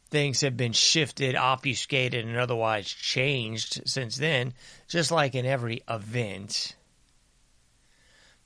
things 0.09 0.41
have 0.41 0.57
been 0.57 0.73
shifted, 0.73 1.35
obfuscated, 1.35 2.25
and 2.25 2.37
otherwise 2.37 2.87
changed 2.87 3.81
since 3.87 4.15
then, 4.15 4.53
just 4.87 5.11
like 5.11 5.35
in 5.35 5.45
every 5.45 5.81
event. 5.89 6.75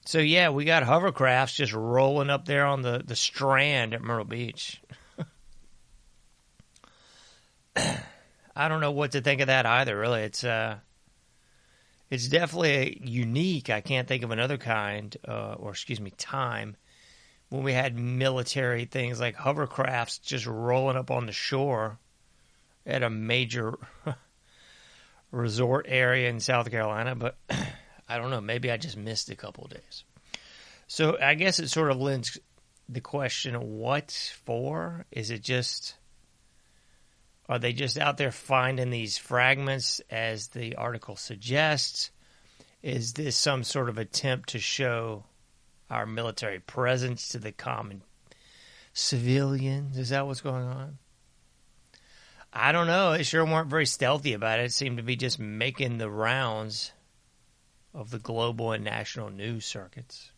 So 0.07 0.19
yeah, 0.19 0.51
we 0.51 0.63
got 0.63 0.83
hovercrafts 0.83 1.55
just 1.55 1.73
rolling 1.73 2.29
up 2.29 2.45
there 2.45 2.65
on 2.65 2.81
the, 2.81 3.03
the 3.05 3.17
strand 3.17 3.93
at 3.93 4.01
Myrtle 4.01 4.23
Beach. 4.23 4.81
I 7.75 8.69
don't 8.69 8.79
know 8.79 8.93
what 8.93 9.11
to 9.11 9.21
think 9.21 9.41
of 9.41 9.47
that 9.47 9.65
either. 9.65 9.99
Really, 9.99 10.21
it's 10.21 10.45
uh, 10.45 10.77
it's 12.09 12.29
definitely 12.29 13.01
unique. 13.03 13.69
I 13.69 13.81
can't 13.81 14.07
think 14.07 14.23
of 14.23 14.31
another 14.31 14.57
kind, 14.57 15.13
uh, 15.27 15.55
or 15.59 15.71
excuse 15.71 15.99
me, 15.99 16.11
time 16.11 16.77
when 17.49 17.63
we 17.63 17.73
had 17.73 17.99
military 17.99 18.85
things 18.85 19.19
like 19.19 19.35
hovercrafts 19.35 20.21
just 20.21 20.45
rolling 20.45 20.95
up 20.95 21.11
on 21.11 21.25
the 21.25 21.33
shore 21.33 21.99
at 22.85 23.03
a 23.03 23.09
major 23.09 23.77
resort 25.31 25.85
area 25.89 26.29
in 26.29 26.39
South 26.39 26.71
Carolina. 26.71 27.13
But 27.13 27.35
I 28.07 28.17
don't 28.17 28.31
know. 28.31 28.41
Maybe 28.41 28.71
I 28.71 28.77
just 28.77 28.97
missed 28.97 29.29
a 29.29 29.35
couple 29.35 29.67
days. 29.67 30.03
So 30.87 31.17
I 31.21 31.35
guess 31.35 31.59
it 31.59 31.69
sort 31.69 31.91
of 31.91 31.97
lends 31.97 32.39
the 32.87 33.01
question: 33.01 33.77
What 33.77 34.11
for? 34.45 35.05
Is 35.11 35.31
it 35.31 35.43
just? 35.43 35.95
Are 37.49 37.59
they 37.59 37.71
just 37.71 37.97
out 37.97 38.17
there 38.17 38.31
finding 38.31 38.89
these 38.89 39.17
fragments, 39.17 40.01
as 40.09 40.49
the 40.49 40.75
article 40.75 41.15
suggests? 41.15 42.11
Is 42.83 43.13
this 43.13 43.35
some 43.35 43.63
sort 43.63 43.89
of 43.89 43.97
attempt 43.97 44.49
to 44.49 44.59
show 44.59 45.23
our 45.89 46.05
military 46.05 46.59
presence 46.59 47.29
to 47.29 47.39
the 47.39 47.51
common 47.51 48.03
civilians? 48.93 49.97
Is 49.97 50.09
that 50.09 50.27
what's 50.27 50.41
going 50.41 50.65
on? 50.65 50.97
I 52.51 52.71
don't 52.71 52.87
know. 52.87 53.11
They 53.11 53.23
sure 53.23 53.45
weren't 53.45 53.69
very 53.69 53.85
stealthy 53.85 54.33
about 54.33 54.59
it. 54.59 54.65
It 54.65 54.73
seemed 54.73 54.97
to 54.97 55.03
be 55.03 55.15
just 55.15 55.39
making 55.39 55.97
the 55.97 56.09
rounds 56.09 56.91
of 57.93 58.09
the 58.11 58.19
global 58.19 58.71
and 58.71 58.83
national 58.83 59.29
news 59.29 59.65
circuits. 59.65 60.31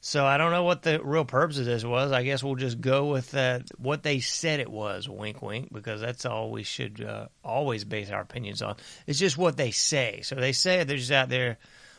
So 0.00 0.24
I 0.24 0.36
don't 0.36 0.52
know 0.52 0.62
what 0.62 0.82
the 0.82 1.02
real 1.02 1.24
purpose 1.24 1.58
of 1.58 1.64
this 1.64 1.84
was. 1.84 2.12
I 2.12 2.22
guess 2.22 2.44
we'll 2.44 2.54
just 2.54 2.80
go 2.80 3.06
with 3.06 3.34
uh, 3.34 3.60
what 3.76 4.04
they 4.04 4.20
said 4.20 4.60
it 4.60 4.70
was. 4.70 5.08
Wink, 5.08 5.42
wink, 5.42 5.72
because 5.72 6.00
that's 6.00 6.24
all 6.24 6.52
we 6.52 6.62
should 6.62 7.02
uh, 7.02 7.26
always 7.42 7.84
base 7.84 8.10
our 8.10 8.20
opinions 8.20 8.62
on. 8.62 8.76
It's 9.08 9.18
just 9.18 9.36
what 9.36 9.56
they 9.56 9.72
say. 9.72 10.20
So 10.22 10.36
they 10.36 10.52
say 10.52 10.84
they're 10.84 10.96
just 10.96 11.10
out 11.10 11.28
there 11.28 11.58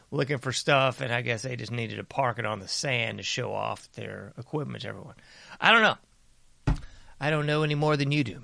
looking 0.09 0.37
for 0.37 0.53
stuff, 0.53 1.01
and 1.01 1.11
I 1.11 1.21
guess 1.21 1.41
they 1.41 1.57
just 1.57 1.73
needed 1.73 1.97
to 1.97 2.05
park 2.05 2.39
it 2.39 2.45
on 2.45 2.59
the 2.59 2.67
sand 2.69 3.17
to 3.17 3.23
show 3.25 3.51
off 3.51 3.91
their 3.91 4.31
equipment 4.37 4.83
to 4.83 4.87
everyone. 4.87 5.15
I 5.59 5.73
don't 5.73 5.81
know. 5.81 6.75
I 7.19 7.29
don't 7.29 7.45
know 7.45 7.63
any 7.63 7.75
more 7.75 7.97
than 7.97 8.13
you 8.13 8.23
do. 8.23 8.41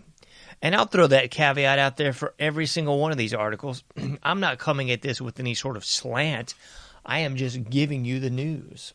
And 0.64 0.74
I'll 0.74 0.86
throw 0.86 1.08
that 1.08 1.30
caveat 1.30 1.78
out 1.78 1.98
there 1.98 2.14
for 2.14 2.34
every 2.40 2.68
single 2.68 2.98
one 2.98 3.12
of 3.12 3.18
these 3.18 3.34
articles. 3.34 3.84
I'm 4.24 4.40
not 4.40 4.60
coming 4.60 4.92
at 4.92 5.02
this 5.02 5.20
with 5.20 5.38
any 5.42 5.56
sort 5.56 5.76
of 5.76 5.84
slant. 5.84 6.56
I 7.06 7.20
am 7.20 7.36
just 7.36 7.70
giving 7.70 8.06
you 8.06 8.22
the 8.22 8.30
news 8.30 8.94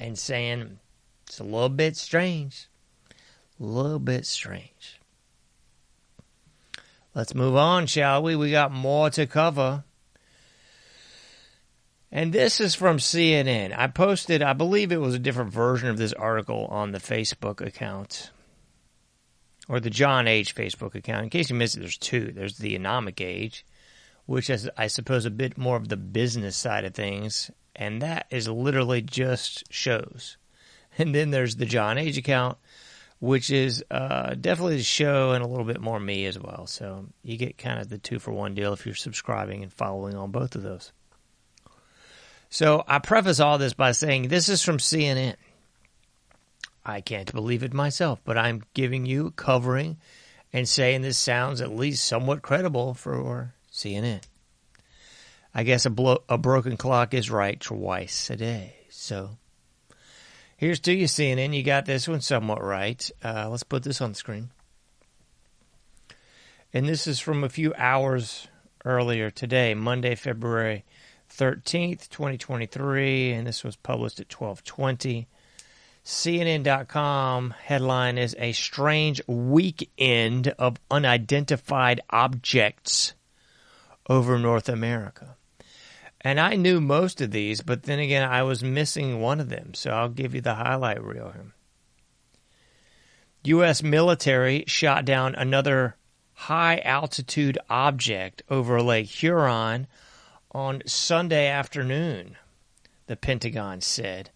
and 0.00 0.18
saying 0.18 0.80
it's 1.28 1.38
a 1.38 1.44
little 1.44 1.68
bit 1.68 1.96
strange. 1.96 2.66
A 3.60 3.64
little 3.64 4.00
bit 4.00 4.26
strange. 4.26 5.00
Let's 7.14 7.36
move 7.36 7.54
on, 7.54 7.86
shall 7.86 8.24
we? 8.24 8.34
We 8.34 8.50
got 8.50 8.72
more 8.72 9.10
to 9.10 9.28
cover. 9.28 9.84
And 12.10 12.32
this 12.32 12.60
is 12.60 12.74
from 12.74 12.98
CNN. 12.98 13.72
I 13.78 13.86
posted, 13.86 14.42
I 14.42 14.54
believe 14.54 14.90
it 14.90 15.00
was 15.00 15.14
a 15.14 15.20
different 15.20 15.52
version 15.52 15.88
of 15.88 15.98
this 15.98 16.12
article 16.14 16.66
on 16.66 16.90
the 16.90 16.98
Facebook 16.98 17.64
account 17.64 18.32
or 19.68 19.80
the 19.80 19.90
John 19.90 20.26
Age 20.26 20.54
Facebook 20.54 20.94
account. 20.94 21.24
In 21.24 21.30
case 21.30 21.50
you 21.50 21.56
missed 21.56 21.76
it, 21.76 21.80
there's 21.80 21.98
two. 21.98 22.32
There's 22.32 22.58
the 22.58 22.78
Anomic 22.78 23.20
Age, 23.20 23.64
which 24.26 24.50
is, 24.50 24.68
I 24.76 24.86
suppose, 24.86 25.26
a 25.26 25.30
bit 25.30 25.58
more 25.58 25.76
of 25.76 25.88
the 25.88 25.96
business 25.96 26.56
side 26.56 26.84
of 26.84 26.94
things, 26.94 27.50
and 27.76 28.02
that 28.02 28.26
is 28.30 28.48
literally 28.48 29.02
just 29.02 29.72
shows. 29.72 30.36
And 31.00 31.14
then 31.14 31.30
there's 31.30 31.54
the 31.54 31.66
John 31.66 31.96
Age 31.96 32.18
account, 32.18 32.58
which 33.20 33.50
is 33.50 33.84
uh, 33.88 34.34
definitely 34.34 34.78
the 34.78 34.82
show 34.82 35.30
and 35.30 35.44
a 35.44 35.46
little 35.46 35.64
bit 35.64 35.80
more 35.80 36.00
me 36.00 36.26
as 36.26 36.36
well. 36.36 36.66
So 36.66 37.06
you 37.22 37.36
get 37.36 37.56
kind 37.56 37.78
of 37.78 37.88
the 37.88 37.98
two 37.98 38.18
for 38.18 38.32
one 38.32 38.54
deal 38.54 38.72
if 38.72 38.84
you're 38.84 38.96
subscribing 38.96 39.62
and 39.62 39.72
following 39.72 40.16
on 40.16 40.32
both 40.32 40.56
of 40.56 40.62
those. 40.62 40.90
So 42.50 42.82
I 42.88 42.98
preface 42.98 43.38
all 43.38 43.58
this 43.58 43.74
by 43.74 43.92
saying 43.92 44.26
this 44.26 44.48
is 44.48 44.62
from 44.62 44.78
CNN. 44.78 45.36
I 46.88 47.02
can't 47.02 47.30
believe 47.34 47.62
it 47.62 47.74
myself, 47.74 48.18
but 48.24 48.38
I'm 48.38 48.62
giving 48.72 49.04
you 49.04 49.32
covering 49.32 49.98
and 50.54 50.66
saying 50.66 51.02
this 51.02 51.18
sounds 51.18 51.60
at 51.60 51.76
least 51.76 52.02
somewhat 52.02 52.40
credible 52.40 52.94
for 52.94 53.52
CNN. 53.70 54.22
I 55.54 55.64
guess 55.64 55.84
a, 55.84 55.90
blo- 55.90 56.22
a 56.30 56.38
broken 56.38 56.78
clock 56.78 57.12
is 57.12 57.30
right 57.30 57.60
twice 57.60 58.30
a 58.30 58.36
day. 58.36 58.74
So 58.88 59.36
here's 60.56 60.80
to 60.80 60.94
you, 60.94 61.04
CNN. 61.04 61.54
You 61.54 61.62
got 61.62 61.84
this 61.84 62.08
one 62.08 62.22
somewhat 62.22 62.64
right. 62.64 63.10
Uh, 63.22 63.50
let's 63.50 63.64
put 63.64 63.82
this 63.82 64.00
on 64.00 64.12
the 64.12 64.16
screen. 64.16 64.48
And 66.72 66.88
this 66.88 67.06
is 67.06 67.20
from 67.20 67.44
a 67.44 67.50
few 67.50 67.74
hours 67.76 68.48
earlier 68.86 69.30
today, 69.30 69.74
Monday, 69.74 70.14
February 70.14 70.86
13th, 71.30 72.08
2023, 72.08 73.32
and 73.32 73.46
this 73.46 73.62
was 73.62 73.76
published 73.76 74.20
at 74.20 74.32
1220. 74.32 75.28
CNN.com 76.04 77.54
headline 77.62 78.18
is 78.18 78.34
A 78.38 78.52
Strange 78.52 79.20
Weekend 79.26 80.48
of 80.58 80.80
Unidentified 80.90 82.00
Objects 82.10 83.14
over 84.08 84.38
North 84.38 84.68
America. 84.68 85.36
And 86.20 86.40
I 86.40 86.56
knew 86.56 86.80
most 86.80 87.20
of 87.20 87.30
these, 87.30 87.60
but 87.60 87.84
then 87.84 87.98
again, 87.98 88.28
I 88.28 88.42
was 88.42 88.64
missing 88.64 89.20
one 89.20 89.40
of 89.40 89.48
them. 89.48 89.74
So 89.74 89.90
I'll 89.90 90.08
give 90.08 90.34
you 90.34 90.40
the 90.40 90.54
highlight 90.54 91.02
reel 91.02 91.32
here. 91.32 91.52
U.S. 93.44 93.82
military 93.82 94.64
shot 94.66 95.04
down 95.04 95.34
another 95.34 95.96
high 96.32 96.78
altitude 96.84 97.58
object 97.70 98.42
over 98.50 98.82
Lake 98.82 99.06
Huron 99.06 99.86
on 100.52 100.82
Sunday 100.86 101.46
afternoon, 101.46 102.36
the 103.06 103.16
Pentagon 103.16 103.80
said. 103.80 104.30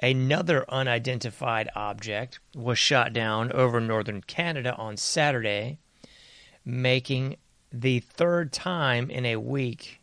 Another 0.00 0.64
unidentified 0.68 1.70
object 1.74 2.38
was 2.54 2.78
shot 2.78 3.12
down 3.12 3.50
over 3.52 3.80
northern 3.80 4.20
Canada 4.20 4.74
on 4.76 4.96
Saturday, 4.96 5.78
making 6.64 7.36
the 7.72 8.00
third 8.00 8.52
time 8.52 9.10
in 9.10 9.24
a 9.24 9.36
week 9.36 10.00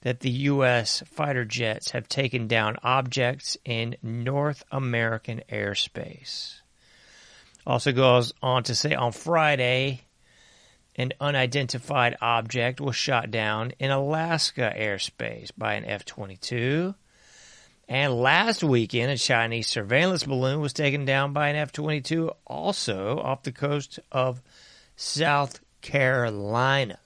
that 0.00 0.20
the 0.20 0.30
U.S. 0.30 1.02
fighter 1.06 1.44
jets 1.44 1.92
have 1.92 2.08
taken 2.08 2.48
down 2.48 2.76
objects 2.82 3.56
in 3.64 3.96
North 4.02 4.64
American 4.72 5.42
airspace. 5.48 6.60
Also 7.64 7.92
goes 7.92 8.32
on 8.42 8.64
to 8.64 8.74
say 8.74 8.94
on 8.94 9.12
Friday, 9.12 10.02
an 10.96 11.12
unidentified 11.20 12.16
object 12.20 12.80
was 12.80 12.96
shot 12.96 13.30
down 13.30 13.70
in 13.78 13.92
Alaska 13.92 14.74
airspace 14.76 15.50
by 15.56 15.74
an 15.74 15.84
F 15.84 16.04
22. 16.04 16.94
And 17.88 18.14
last 18.14 18.62
weekend, 18.62 19.10
a 19.10 19.18
Chinese 19.18 19.68
surveillance 19.68 20.24
balloon 20.24 20.60
was 20.60 20.72
taken 20.72 21.04
down 21.04 21.32
by 21.32 21.48
an 21.48 21.56
F 21.56 21.72
22 21.72 22.30
also 22.46 23.18
off 23.18 23.42
the 23.42 23.52
coast 23.52 23.98
of 24.10 24.40
South 24.96 25.60
Carolina. 25.80 26.98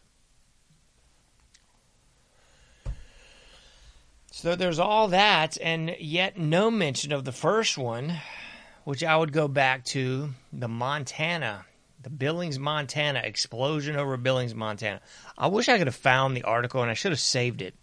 So 4.31 4.55
there's 4.55 4.79
all 4.79 5.09
that, 5.09 5.57
and 5.63 5.97
yet 5.99 6.39
no 6.39 6.71
mention 6.71 7.13
of 7.13 7.25
the 7.25 7.33
first 7.33 7.79
one, 7.79 8.13
which 8.85 9.03
I 9.03 9.17
would 9.17 9.33
go 9.33 9.49
back 9.49 9.87
to 9.87 10.29
the 10.53 10.69
Montana, 10.69 11.65
the 12.03 12.11
Billings, 12.11 12.59
Montana 12.59 13.23
explosion 13.25 13.97
over 13.97 14.19
Billings, 14.19 14.55
Montana. 14.55 15.01
I 15.39 15.47
wish 15.47 15.71
I 15.71 15.79
could 15.79 15.87
have 15.87 15.97
found 15.97 16.37
the 16.37 16.43
article 16.43 16.83
and 16.83 16.91
I 16.91 16.95
should 16.95 17.13
have 17.13 17.19
saved 17.19 17.63
it. 17.63 17.75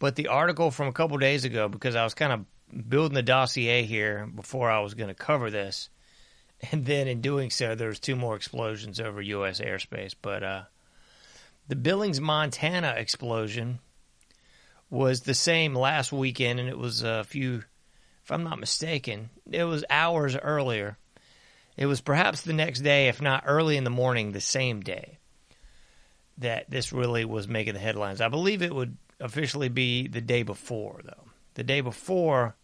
But 0.00 0.16
the 0.16 0.28
article 0.28 0.72
from 0.72 0.88
a 0.88 0.92
couple 0.92 1.18
days 1.18 1.44
ago, 1.44 1.68
because 1.68 1.94
I 1.94 2.02
was 2.02 2.14
kind 2.14 2.32
of 2.32 2.88
building 2.88 3.14
the 3.14 3.22
dossier 3.22 3.84
here 3.84 4.26
before 4.34 4.70
I 4.70 4.80
was 4.80 4.94
going 4.94 5.08
to 5.08 5.14
cover 5.14 5.50
this, 5.50 5.90
and 6.72 6.84
then 6.84 7.06
in 7.06 7.20
doing 7.20 7.50
so, 7.50 7.76
there 7.76 7.88
was 7.88 8.00
two 8.00 8.16
more 8.16 8.34
explosions 8.34 8.98
over 8.98 9.22
U.S. 9.22 9.60
airspace. 9.60 10.14
But 10.20 10.42
uh, 10.42 10.62
the 11.68 11.76
Billings, 11.76 12.20
Montana 12.20 12.94
explosion 12.96 13.78
was 14.88 15.20
the 15.20 15.34
same 15.34 15.74
last 15.74 16.12
weekend, 16.12 16.58
and 16.58 16.68
it 16.68 16.78
was 16.78 17.02
a 17.02 17.22
few, 17.22 17.62
if 18.24 18.32
I'm 18.32 18.42
not 18.42 18.58
mistaken, 18.58 19.28
it 19.52 19.64
was 19.64 19.84
hours 19.90 20.34
earlier. 20.34 20.96
It 21.76 21.86
was 21.86 22.00
perhaps 22.00 22.40
the 22.40 22.52
next 22.54 22.80
day, 22.80 23.08
if 23.08 23.20
not 23.20 23.44
early 23.46 23.76
in 23.76 23.84
the 23.84 23.90
morning, 23.90 24.32
the 24.32 24.40
same 24.40 24.80
day 24.80 25.18
that 26.38 26.70
this 26.70 26.90
really 26.90 27.26
was 27.26 27.46
making 27.46 27.74
the 27.74 27.80
headlines. 27.80 28.22
I 28.22 28.28
believe 28.28 28.62
it 28.62 28.74
would 28.74 28.96
officially 29.20 29.68
be 29.68 30.08
the 30.08 30.20
day 30.20 30.42
before, 30.42 31.00
though. 31.04 31.28
The 31.54 31.64
day 31.64 31.80
before, 31.80 32.56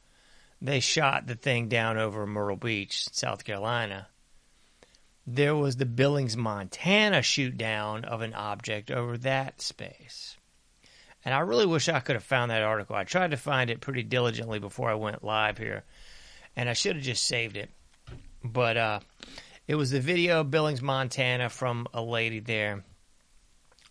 they 0.60 0.80
shot 0.80 1.26
the 1.26 1.34
thing 1.34 1.68
down 1.68 1.98
over 1.98 2.26
Myrtle 2.26 2.56
Beach, 2.56 3.08
South 3.12 3.44
Carolina. 3.44 4.08
There 5.26 5.56
was 5.56 5.76
the 5.76 5.86
Billings, 5.86 6.36
Montana 6.36 7.20
shoot 7.22 7.58
down 7.58 8.04
of 8.04 8.22
an 8.22 8.32
object 8.32 8.90
over 8.90 9.18
that 9.18 9.60
space. 9.60 10.36
And 11.24 11.34
I 11.34 11.40
really 11.40 11.66
wish 11.66 11.88
I 11.88 12.00
could 12.00 12.14
have 12.14 12.24
found 12.24 12.50
that 12.50 12.62
article. 12.62 12.94
I 12.94 13.04
tried 13.04 13.32
to 13.32 13.36
find 13.36 13.68
it 13.68 13.80
pretty 13.80 14.04
diligently 14.04 14.60
before 14.60 14.88
I 14.88 14.94
went 14.94 15.24
live 15.24 15.58
here, 15.58 15.82
and 16.54 16.68
I 16.68 16.72
should 16.72 16.94
have 16.94 17.04
just 17.04 17.26
saved 17.26 17.56
it. 17.56 17.70
But 18.44 18.76
uh, 18.76 19.00
it 19.66 19.74
was 19.74 19.90
the 19.90 20.00
video 20.00 20.40
of 20.40 20.50
Billings, 20.52 20.80
Montana 20.80 21.48
from 21.48 21.88
a 21.92 22.00
lady 22.00 22.38
there 22.38 22.84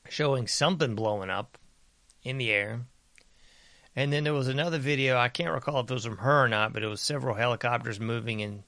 showing 0.07 0.47
something 0.47 0.95
blowing 0.95 1.29
up 1.29 1.57
in 2.25 2.37
the 2.37 2.51
air. 2.51 2.81
And 3.95 4.11
then 4.11 4.25
there 4.25 4.33
was 4.33 4.49
another 4.49 4.77
video, 4.77 5.17
I 5.17 5.29
can't 5.29 5.53
recall 5.53 5.79
if 5.79 5.89
it 5.89 5.93
was 5.93 6.05
from 6.05 6.17
her 6.17 6.43
or 6.43 6.49
not, 6.49 6.73
but 6.73 6.83
it 6.83 6.87
was 6.87 6.99
several 6.99 7.35
helicopters 7.35 7.99
moving 7.99 8.41
in 8.41 8.63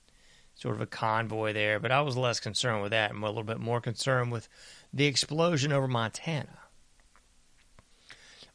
sort 0.55 0.75
of 0.75 0.81
a 0.81 0.85
convoy 0.85 1.51
there. 1.51 1.79
But 1.79 1.91
I 1.91 2.01
was 2.01 2.15
less 2.15 2.39
concerned 2.39 2.81
with 2.81 2.91
that 2.91 3.11
and 3.11 3.21
a 3.21 3.27
little 3.27 3.43
bit 3.43 3.59
more 3.59 3.81
concerned 3.81 4.31
with 4.31 4.47
the 4.93 5.05
explosion 5.05 5.73
over 5.73 5.87
Montana. 5.87 6.59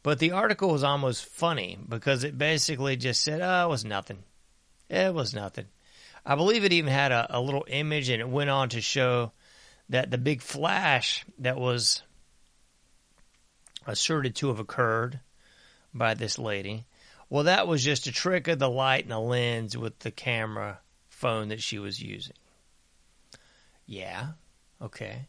But 0.03 0.19
the 0.19 0.33
article 0.33 0.71
was 0.71 0.83
almost 0.83 1.27
funny 1.27 1.79
because 1.87 2.25
it 2.25 2.39
basically 2.39 2.97
just 2.97 3.23
said, 3.23 3.41
oh, 3.43 3.67
it 3.67 3.69
was 3.69 3.85
nothing. 3.85 4.25
It 4.89 5.13
was 5.13 5.35
nothing. 5.35 5.67
I 6.25 6.35
believe 6.37 6.65
it 6.65 6.73
even 6.73 6.91
had 6.91 7.13
a, 7.13 7.39
a 7.39 7.41
little 7.41 7.65
image 7.69 8.09
and 8.09 8.21
it 8.21 8.29
went 8.29 8.51
on 8.51 8.71
to 8.71 8.81
show 8.81 9.33
that 9.91 10.11
the 10.11 10.19
big 10.19 10.41
flash 10.41 11.25
that 11.39 11.59
was 11.59 12.03
asserted 13.87 14.35
to 14.37 14.49
have 14.49 14.59
occurred 14.59 15.21
by 15.95 16.15
this 16.15 16.39
lady. 16.39 16.85
Well, 17.29 17.45
that 17.45 17.67
was 17.67 17.83
just 17.83 18.07
a 18.07 18.13
trick 18.13 18.49
of 18.49 18.59
the 18.59 18.69
light 18.69 19.05
and 19.05 19.13
the 19.13 19.19
lens 19.19 19.77
with 19.77 19.99
the 20.01 20.11
camera 20.11 20.81
phone 21.09 21.49
that 21.49 21.63
she 21.63 21.79
was 21.79 22.01
using. 22.01 22.37
Yeah, 23.87 24.33
okay. 24.81 25.27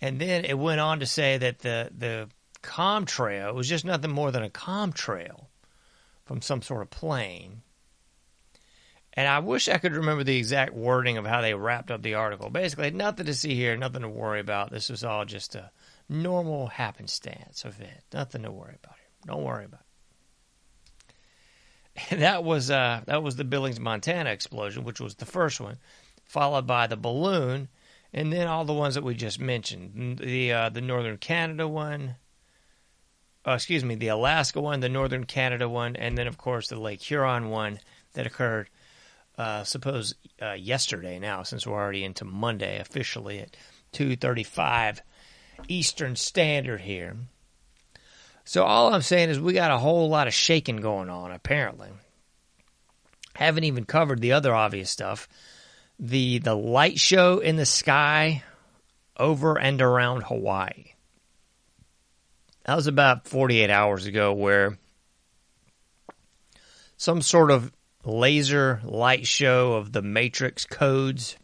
And 0.00 0.20
then 0.20 0.44
it 0.44 0.58
went 0.58 0.80
on 0.80 1.00
to 1.00 1.06
say 1.06 1.38
that 1.38 1.60
the 1.60 1.90
the 1.96 2.28
contrail 2.62 3.54
was 3.54 3.68
just 3.68 3.84
nothing 3.84 4.10
more 4.10 4.30
than 4.30 4.44
a 4.44 4.50
contrail 4.50 5.46
from 6.24 6.42
some 6.42 6.62
sort 6.62 6.82
of 6.82 6.90
plane. 6.90 7.62
And 9.14 9.28
I 9.28 9.40
wish 9.40 9.68
I 9.68 9.78
could 9.78 9.94
remember 9.94 10.24
the 10.24 10.38
exact 10.38 10.72
wording 10.72 11.18
of 11.18 11.26
how 11.26 11.42
they 11.42 11.54
wrapped 11.54 11.90
up 11.90 12.02
the 12.02 12.14
article. 12.14 12.48
Basically, 12.48 12.90
nothing 12.90 13.26
to 13.26 13.34
see 13.34 13.54
here, 13.54 13.76
nothing 13.76 14.02
to 14.02 14.08
worry 14.08 14.40
about. 14.40 14.70
This 14.70 14.88
was 14.88 15.04
all 15.04 15.24
just 15.24 15.54
a 15.54 15.70
normal 16.12 16.68
happenstance 16.68 17.64
event. 17.64 18.02
Nothing 18.12 18.42
to 18.42 18.50
worry 18.50 18.76
about 18.82 18.96
here. 18.96 19.08
Don't 19.26 19.42
worry 19.42 19.64
about 19.64 19.80
it. 19.80 19.86
And 22.10 22.22
that 22.22 22.42
was 22.42 22.70
uh, 22.70 23.02
that 23.06 23.22
was 23.22 23.36
the 23.36 23.44
Billings, 23.44 23.78
Montana 23.78 24.30
explosion, 24.30 24.84
which 24.84 25.00
was 25.00 25.16
the 25.16 25.26
first 25.26 25.60
one, 25.60 25.76
followed 26.24 26.66
by 26.66 26.86
the 26.86 26.96
balloon, 26.96 27.68
and 28.14 28.32
then 28.32 28.46
all 28.46 28.64
the 28.64 28.72
ones 28.72 28.94
that 28.94 29.04
we 29.04 29.14
just 29.14 29.38
mentioned. 29.38 30.18
The 30.18 30.52
uh, 30.52 30.68
the 30.70 30.80
Northern 30.80 31.18
Canada 31.18 31.68
one, 31.68 32.16
uh, 33.46 33.52
excuse 33.52 33.84
me, 33.84 33.94
the 33.94 34.08
Alaska 34.08 34.60
one, 34.60 34.80
the 34.80 34.88
Northern 34.88 35.24
Canada 35.24 35.68
one, 35.68 35.94
and 35.96 36.16
then 36.16 36.26
of 36.26 36.38
course 36.38 36.68
the 36.68 36.80
Lake 36.80 37.02
Huron 37.02 37.50
one 37.50 37.78
that 38.14 38.26
occurred, 38.26 38.70
uh, 39.36 39.64
suppose 39.64 40.14
uh, 40.40 40.52
yesterday 40.52 41.18
now, 41.18 41.42
since 41.42 41.66
we're 41.66 41.74
already 41.78 42.04
into 42.04 42.24
Monday 42.24 42.78
officially 42.78 43.40
at 43.40 43.54
two 43.92 44.16
thirty-five 44.16 45.02
Eastern 45.68 46.16
Standard 46.16 46.80
here. 46.80 47.16
So 48.44 48.64
all 48.64 48.92
I'm 48.92 49.02
saying 49.02 49.30
is 49.30 49.40
we 49.40 49.52
got 49.52 49.70
a 49.70 49.78
whole 49.78 50.08
lot 50.08 50.26
of 50.26 50.34
shaking 50.34 50.78
going 50.78 51.08
on, 51.08 51.30
apparently. 51.30 51.88
Haven't 53.34 53.64
even 53.64 53.84
covered 53.84 54.20
the 54.20 54.32
other 54.32 54.54
obvious 54.54 54.90
stuff. 54.90 55.28
The 55.98 56.38
the 56.38 56.56
light 56.56 56.98
show 56.98 57.38
in 57.38 57.56
the 57.56 57.66
sky 57.66 58.42
over 59.16 59.58
and 59.58 59.80
around 59.80 60.24
Hawaii. 60.24 60.92
That 62.64 62.76
was 62.76 62.86
about 62.86 63.26
48 63.26 63.70
hours 63.70 64.06
ago 64.06 64.32
where 64.32 64.78
some 66.96 67.22
sort 67.22 67.50
of 67.50 67.72
laser 68.04 68.80
light 68.84 69.26
show 69.26 69.74
of 69.74 69.92
the 69.92 70.02
matrix 70.02 70.64
codes 70.64 71.36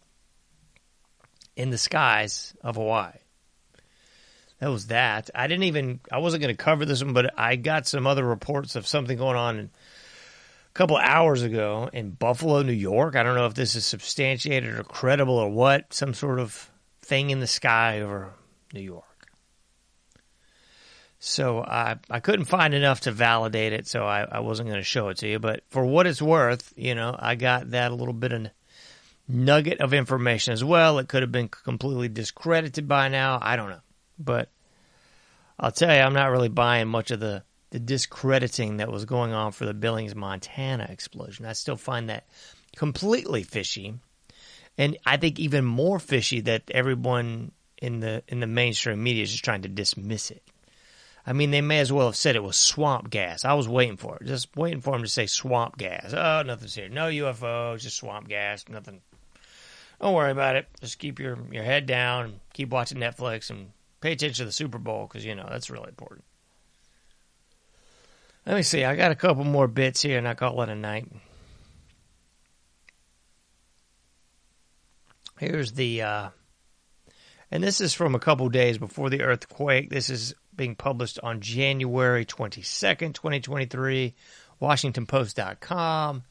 in 1.57 1.71
the 1.71 1.79
skies 1.79 2.55
of 2.63 2.77
Hawaii 2.77 3.13
that 4.61 4.71
was 4.71 4.89
that. 4.89 5.31
I 5.35 5.47
didn't 5.47 5.65
even. 5.65 6.01
I 6.11 6.19
wasn't 6.19 6.43
going 6.43 6.55
to 6.55 6.63
cover 6.63 6.85
this 6.85 7.03
one, 7.03 7.13
but 7.13 7.39
I 7.39 7.57
got 7.57 7.87
some 7.87 8.07
other 8.07 8.25
reports 8.25 8.75
of 8.77 8.87
something 8.87 9.17
going 9.17 9.37
on 9.37 9.59
a 9.59 9.69
couple 10.75 10.97
hours 10.97 11.43
ago 11.43 11.89
in 11.93 12.11
Buffalo, 12.11 12.63
New 12.63 12.73
York. 12.73 13.15
I 13.15 13.23
don't 13.23 13.37
know 13.37 13.47
if 13.47 13.55
this 13.55 13.77
is 13.77 13.87
substantiated 13.87 14.79
or 14.79 14.83
credible 14.83 15.39
or 15.39 15.49
what. 15.49 15.95
Some 15.95 16.13
sort 16.13 16.41
of 16.41 16.71
thing 17.01 17.31
in 17.31 17.41
the 17.41 17.47
sky 17.47 18.01
over 18.01 18.33
New 18.75 18.81
York. 18.81 19.05
So 21.21 21.61
I 21.61 21.97
I 22.11 22.19
couldn't 22.19 22.47
find 22.47 22.75
enough 22.75 23.03
to 23.03 23.13
validate 23.13 23.73
it, 23.73 23.87
so 23.87 24.05
I, 24.05 24.23
I 24.23 24.41
wasn't 24.41 24.69
going 24.69 24.81
to 24.81 24.85
show 24.85 25.09
it 25.09 25.19
to 25.19 25.29
you. 25.29 25.39
But 25.39 25.63
for 25.69 25.85
what 25.85 26.07
it's 26.09 26.23
worth, 26.23 26.73
you 26.77 26.97
know, 26.97 27.15
I 27.17 27.37
got 27.37 27.71
that 27.71 27.93
a 27.93 27.95
little 27.95 28.15
bit 28.15 28.33
of 28.33 28.49
nugget 29.29 29.81
of 29.81 29.95
information 29.95 30.53
as 30.53 30.65
well. 30.65 30.99
It 30.99 31.09
could 31.09 31.23
have 31.23 31.33
been 31.33 31.49
completely 31.49 32.09
discredited 32.09 32.89
by 32.89 33.09
now. 33.09 33.39
I 33.41 33.55
don't 33.55 33.71
know. 33.71 33.81
But 34.19 34.49
I'll 35.59 35.73
tell 35.73 35.95
you, 35.95 36.01
I'm 36.01 36.15
not 36.15 36.31
really 36.31 36.49
buying 36.49 36.89
much 36.89 37.11
of 37.11 37.21
the, 37.21 37.43
the 37.71 37.79
discrediting 37.79 38.79
that 38.79 38.91
was 38.91 39.05
going 39.05 39.33
on 39.33 39.53
for 39.53 39.67
the 39.67 39.75
Billings, 39.75 40.15
Montana 40.15 40.87
explosion. 40.91 41.47
I 41.47 41.53
still 41.53 41.77
find 41.77 42.09
that 42.11 42.27
completely 42.77 43.43
fishy. 43.43 43.95
And 44.77 44.97
I 45.05 45.17
think 45.17 45.39
even 45.39 45.65
more 45.65 45.99
fishy 45.99 46.41
that 46.43 46.63
everyone 46.71 47.53
in 47.81 48.01
the 48.01 48.23
in 48.29 48.41
the 48.41 48.47
mainstream 48.47 49.03
media 49.03 49.23
is 49.23 49.31
just 49.31 49.45
trying 49.45 49.63
to 49.63 49.69
dismiss 49.69 50.31
it. 50.31 50.43
I 51.27 51.33
mean, 51.33 51.51
they 51.51 51.61
may 51.61 51.81
as 51.81 51.93
well 51.93 52.07
have 52.07 52.17
said 52.17 52.37
it 52.37 52.43
was 52.43 52.57
swamp 52.57 53.11
gas. 53.11 53.45
I 53.45 53.53
was 53.55 53.69
waiting 53.69 53.97
for 53.97 54.17
it, 54.17 54.27
just 54.27 54.57
waiting 54.57 54.81
for 54.81 54.93
them 54.93 55.03
to 55.03 55.09
say 55.09 55.27
swamp 55.27 55.77
gas. 55.77 56.15
Oh, 56.15 56.43
nothing's 56.47 56.75
here. 56.75 56.89
No 56.89 57.07
UFO, 57.09 57.79
just 57.79 57.99
swamp 57.99 58.29
gas. 58.29 58.65
Nothing. 58.69 59.01
Don't 60.01 60.15
worry 60.15 60.31
about 60.31 60.57
it. 60.57 60.69
Just 60.81 60.99
keep 60.99 61.19
your 61.19 61.39
your 61.51 61.65
head 61.65 61.87
down. 61.87 62.41
Keep 62.55 62.71
watching 62.71 62.99
Netflix 62.99 63.51
and 63.51 63.73
Pay 64.01 64.13
attention 64.13 64.43
to 64.43 64.47
the 64.47 64.53
Super 64.53 64.79
Bowl 64.79 65.07
because, 65.07 65.25
you 65.25 65.35
know, 65.35 65.47
that's 65.49 65.71
really 65.71 65.89
important. 65.89 66.25
Let 68.47 68.57
me 68.57 68.63
see. 68.63 68.85
I 68.85 68.97
got 68.97 69.11
a 69.11 69.17
couple 69.17 69.45
more 69.45 69.69
bits 69.69 70.01
here 70.03 70.17
and 70.17 70.27
I 70.27 70.35
call 70.35 70.63
it 70.63 70.69
a 70.69 70.75
night. 70.75 71.07
Here's 75.39 75.73
the, 75.73 76.03
uh, 76.03 76.29
and 77.51 77.63
this 77.63 77.81
is 77.81 77.95
from 77.95 78.15
a 78.15 78.19
couple 78.19 78.49
days 78.49 78.79
before 78.79 79.11
the 79.11 79.23
earthquake. 79.23 79.91
This 79.91 80.11
is 80.11 80.35
being 80.55 80.75
published 80.75 81.19
on 81.23 81.41
January 81.41 82.25
22nd, 82.25 83.15
2023, 83.15 84.15
WashingtonPost.com. 84.61 86.23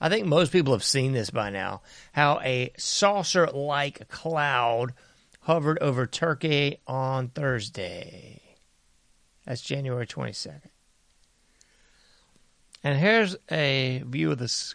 I 0.00 0.08
think 0.08 0.26
most 0.26 0.52
people 0.52 0.72
have 0.72 0.84
seen 0.84 1.12
this 1.12 1.30
by 1.30 1.50
now. 1.50 1.82
How 2.12 2.40
a 2.40 2.72
saucer 2.76 3.46
like 3.46 4.08
cloud 4.08 4.92
hovered 5.44 5.78
over 5.80 6.06
Turkey 6.06 6.78
on 6.86 7.28
Thursday. 7.28 8.40
That's 9.44 9.60
January 9.60 10.06
22nd. 10.06 10.70
And 12.82 12.98
here's 12.98 13.36
a 13.50 14.02
view 14.06 14.32
of 14.32 14.38
this 14.38 14.74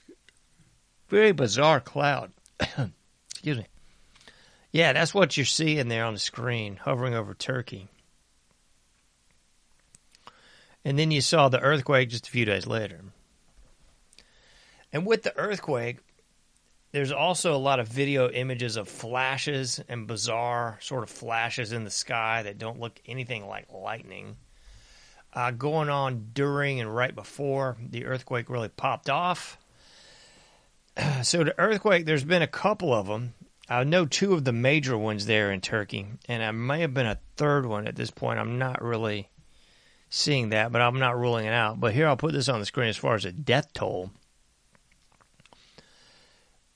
very 1.10 1.32
bizarre 1.32 1.80
cloud. 1.80 2.32
Excuse 3.32 3.58
me. 3.58 3.66
Yeah, 4.72 4.94
that's 4.94 5.14
what 5.14 5.36
you're 5.36 5.46
seeing 5.46 5.88
there 5.88 6.06
on 6.06 6.14
the 6.14 6.20
screen, 6.20 6.76
hovering 6.76 7.16
over 7.16 7.34
Turkey. 7.34 7.88
And 10.86 11.00
then 11.00 11.10
you 11.10 11.22
saw 11.22 11.50
the 11.50 11.60
earthquake 11.60 12.10
just 12.10 12.28
a 12.28 12.32
few 12.32 12.46
days 12.46 12.68
later. 12.68 13.02
And 14.94 15.06
with 15.06 15.24
the 15.24 15.36
earthquake, 15.36 15.98
there's 16.92 17.12
also 17.12 17.56
a 17.56 17.58
lot 17.58 17.80
of 17.80 17.88
video 17.88 18.30
images 18.30 18.76
of 18.76 18.88
flashes 18.88 19.80
and 19.88 20.08
bizarre 20.08 20.78
sort 20.82 21.04
of 21.04 21.10
flashes 21.10 21.72
in 21.72 21.84
the 21.84 21.92
sky 21.92 22.44
that 22.44 22.58
don't 22.58 22.80
look 22.80 23.00
anything 23.06 23.48
like 23.48 23.72
lightning 23.72 24.38
uh, 25.34 25.52
going 25.52 25.90
on 25.90 26.30
during 26.34 26.80
and 26.80 26.94
right 26.94 27.14
before 27.14 27.78
the 27.80 28.06
earthquake 28.06 28.50
really 28.50 28.70
popped 28.70 29.10
off. 29.10 29.58
So, 31.24 31.46
the 31.46 31.58
earthquake, 31.58 32.06
there's 32.06 32.26
been 32.26 32.42
a 32.42 32.48
couple 32.48 32.94
of 32.94 33.08
them. 33.08 33.34
I 33.70 33.84
know 33.86 34.06
two 34.06 34.34
of 34.34 34.44
the 34.44 34.52
major 34.52 34.98
ones 34.98 35.28
there 35.28 35.50
in 35.50 35.62
Turkey, 35.62 36.08
and 36.28 36.44
I 36.44 36.52
may 36.52 36.82
have 36.82 36.94
been 36.94 37.06
a 37.06 37.20
third 37.38 37.66
one 37.66 37.88
at 37.88 37.96
this 37.96 38.12
point. 38.12 38.38
I'm 38.38 38.58
not 38.58 38.82
really 38.82 39.30
seeing 40.10 40.50
that, 40.50 40.74
but 40.74 40.82
I'm 40.82 41.00
not 41.00 41.18
ruling 41.18 41.46
it 41.46 41.54
out. 41.54 41.80
But 41.80 41.94
here, 41.94 42.08
I'll 42.08 42.18
put 42.18 42.34
this 42.34 42.50
on 42.50 42.60
the 42.60 42.66
screen 42.66 42.90
as 42.90 42.98
far 42.98 43.16
as 43.16 43.24
a 43.24 43.32
death 43.32 43.72
toll. 43.74 44.12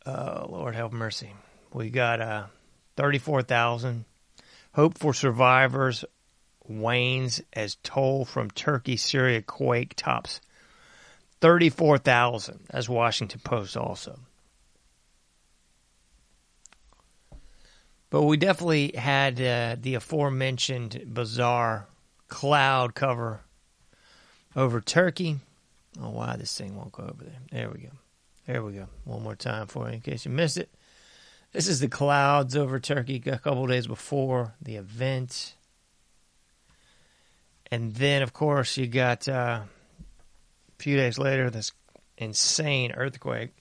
Uh, 0.05 0.45
Lord 0.49 0.75
have 0.75 0.91
mercy. 0.91 1.33
We 1.73 1.89
got 1.89 2.19
uh, 2.21 2.45
34,000. 2.97 4.05
Hope 4.73 4.97
for 4.97 5.13
survivors 5.13 6.03
wanes 6.67 7.41
as 7.51 7.77
toll 7.83 8.25
from 8.25 8.49
Turkey 8.51 8.97
Syria 8.97 9.41
quake 9.41 9.95
tops 9.95 10.41
34,000, 11.41 12.67
as 12.69 12.87
Washington 12.87 13.41
Post 13.43 13.75
also. 13.75 14.17
But 18.09 18.23
we 18.23 18.37
definitely 18.37 18.93
had 18.95 19.41
uh, 19.41 19.75
the 19.81 19.95
aforementioned 19.95 21.03
bizarre 21.13 21.87
cloud 22.29 22.95
cover 22.95 23.41
over 24.55 24.79
Turkey. 24.79 25.39
Oh, 25.99 26.11
why 26.11 26.37
this 26.37 26.57
thing 26.57 26.75
won't 26.75 26.91
go 26.91 27.03
over 27.03 27.25
there? 27.25 27.39
There 27.51 27.69
we 27.71 27.81
go. 27.81 27.89
There 28.45 28.63
we 28.63 28.73
go. 28.73 28.87
One 29.05 29.23
more 29.23 29.35
time 29.35 29.67
for 29.67 29.87
you 29.87 29.95
in 29.95 30.01
case 30.01 30.25
you 30.25 30.31
missed 30.31 30.57
it. 30.57 30.69
This 31.53 31.67
is 31.67 31.79
the 31.79 31.87
clouds 31.87 32.55
over 32.55 32.79
Turkey 32.79 33.21
a 33.25 33.37
couple 33.37 33.65
days 33.67 33.87
before 33.87 34.55
the 34.61 34.75
event. 34.75 35.53
And 37.71 37.93
then, 37.93 38.21
of 38.21 38.33
course, 38.33 38.75
you 38.75 38.87
got 38.87 39.27
uh, 39.27 39.61
a 39.61 40.83
few 40.83 40.97
days 40.97 41.17
later 41.17 41.49
this 41.49 41.71
insane 42.17 42.91
earthquake 42.91 43.51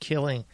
killing 0.00 0.44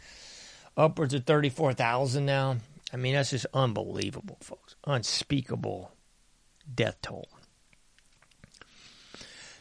upwards 0.77 1.14
of 1.14 1.25
34,000 1.25 2.27
now. 2.27 2.57
I 2.93 2.97
mean, 2.97 3.14
that's 3.14 3.31
just 3.31 3.47
unbelievable, 3.55 4.38
folks. 4.40 4.77
Unspeakable 4.85 5.93
death 6.75 6.99
toll. 7.03 7.29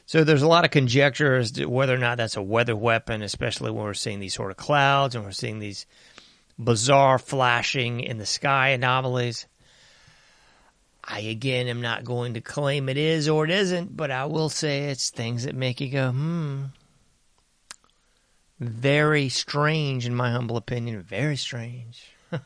So 0.09 0.23
there's 0.23 0.41
a 0.41 0.47
lot 0.47 0.65
of 0.65 0.71
conjecture 0.71 1.35
as 1.35 1.51
to 1.51 1.67
whether 1.67 1.93
or 1.93 1.99
not 1.99 2.17
that's 2.17 2.35
a 2.35 2.41
weather 2.41 2.75
weapon, 2.75 3.21
especially 3.21 3.69
when 3.69 3.83
we're 3.83 3.93
seeing 3.93 4.19
these 4.19 4.33
sort 4.33 4.49
of 4.49 4.57
clouds 4.57 5.13
and 5.13 5.23
we're 5.23 5.29
seeing 5.29 5.59
these 5.59 5.85
bizarre 6.57 7.19
flashing 7.19 7.99
in 7.99 8.17
the 8.17 8.25
sky 8.25 8.69
anomalies. 8.69 9.45
I 11.03 11.19
again 11.19 11.67
am 11.67 11.81
not 11.81 12.05
going 12.05 12.33
to 12.33 12.41
claim 12.41 12.89
it 12.89 12.97
is 12.97 13.29
or 13.29 13.45
it 13.45 13.51
isn't, 13.51 13.95
but 13.95 14.09
I 14.09 14.25
will 14.25 14.49
say 14.49 14.85
it's 14.85 15.11
things 15.11 15.43
that 15.43 15.53
make 15.53 15.79
you 15.79 15.91
go, 15.91 16.09
hmm. 16.09 16.63
Very 18.59 19.29
strange, 19.29 20.07
in 20.07 20.15
my 20.15 20.31
humble 20.31 20.57
opinion. 20.57 21.03
Very 21.03 21.35
strange. 21.35 22.03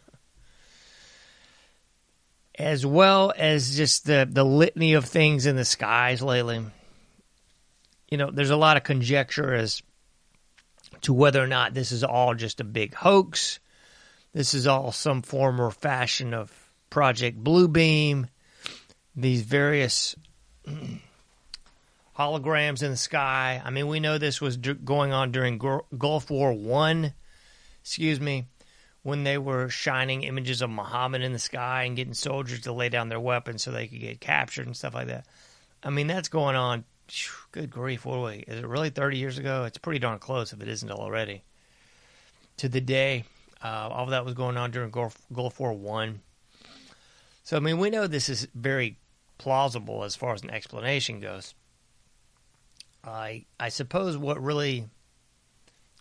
as 2.59 2.85
well 2.85 3.31
as 3.37 3.77
just 3.77 4.05
the, 4.05 4.27
the 4.29 4.43
litany 4.43 4.95
of 4.95 5.05
things 5.05 5.45
in 5.45 5.55
the 5.55 5.63
skies 5.63 6.21
lately. 6.21 6.61
You 8.13 8.17
know, 8.17 8.29
there's 8.29 8.51
a 8.51 8.55
lot 8.55 8.77
of 8.77 8.83
conjecture 8.83 9.55
as 9.55 9.81
to 11.01 11.13
whether 11.13 11.43
or 11.43 11.47
not 11.47 11.73
this 11.73 11.91
is 11.91 12.03
all 12.03 12.35
just 12.35 12.59
a 12.59 12.63
big 12.63 12.93
hoax. 12.93 13.59
This 14.33 14.53
is 14.53 14.67
all 14.67 14.91
some 14.91 15.23
form 15.23 15.59
or 15.59 15.71
fashion 15.71 16.31
of 16.35 16.51
Project 16.91 17.43
Bluebeam 17.43 18.27
these 19.15 19.41
various 19.41 20.15
holograms 22.15 22.83
in 22.83 22.91
the 22.91 22.97
sky. 22.97 23.59
I 23.65 23.71
mean, 23.71 23.87
we 23.87 23.99
know 23.99 24.19
this 24.19 24.39
was 24.39 24.57
d- 24.57 24.73
going 24.73 25.11
on 25.11 25.31
during 25.31 25.57
Gulf 25.57 26.29
War 26.29 26.53
One. 26.53 27.15
Excuse 27.81 28.19
me, 28.19 28.45
when 29.01 29.23
they 29.23 29.39
were 29.39 29.69
shining 29.69 30.21
images 30.21 30.61
of 30.61 30.69
Muhammad 30.69 31.23
in 31.23 31.33
the 31.33 31.39
sky 31.39 31.85
and 31.85 31.95
getting 31.95 32.13
soldiers 32.13 32.61
to 32.61 32.73
lay 32.73 32.89
down 32.89 33.09
their 33.09 33.19
weapons 33.19 33.63
so 33.63 33.71
they 33.71 33.87
could 33.87 34.01
get 34.01 34.21
captured 34.21 34.67
and 34.67 34.77
stuff 34.77 34.93
like 34.93 35.07
that. 35.07 35.25
I 35.81 35.89
mean, 35.89 36.05
that's 36.05 36.29
going 36.29 36.55
on. 36.55 36.85
Good 37.51 37.69
grief! 37.69 38.05
What 38.05 38.23
we? 38.23 38.37
Is 38.47 38.59
it 38.59 38.67
really 38.67 38.89
thirty 38.89 39.17
years 39.17 39.37
ago? 39.37 39.65
It's 39.65 39.77
pretty 39.77 39.99
darn 39.99 40.19
close 40.19 40.53
if 40.53 40.61
it 40.61 40.67
isn't 40.67 40.91
already. 40.91 41.43
To 42.57 42.69
the 42.69 42.81
day, 42.81 43.25
uh, 43.63 43.89
all 43.91 44.05
that 44.07 44.25
was 44.25 44.33
going 44.33 44.57
on 44.57 44.71
during 44.71 44.91
Gulf, 44.91 45.17
Gulf 45.31 45.59
War 45.59 45.73
One. 45.73 46.21
So 47.43 47.57
I 47.57 47.59
mean, 47.59 47.77
we 47.77 47.89
know 47.89 48.07
this 48.07 48.29
is 48.29 48.47
very 48.55 48.97
plausible 49.37 50.03
as 50.03 50.15
far 50.15 50.33
as 50.33 50.43
an 50.43 50.49
explanation 50.49 51.19
goes. 51.19 51.53
I 53.03 53.45
I 53.59 53.69
suppose 53.69 54.17
what 54.17 54.41
really 54.41 54.87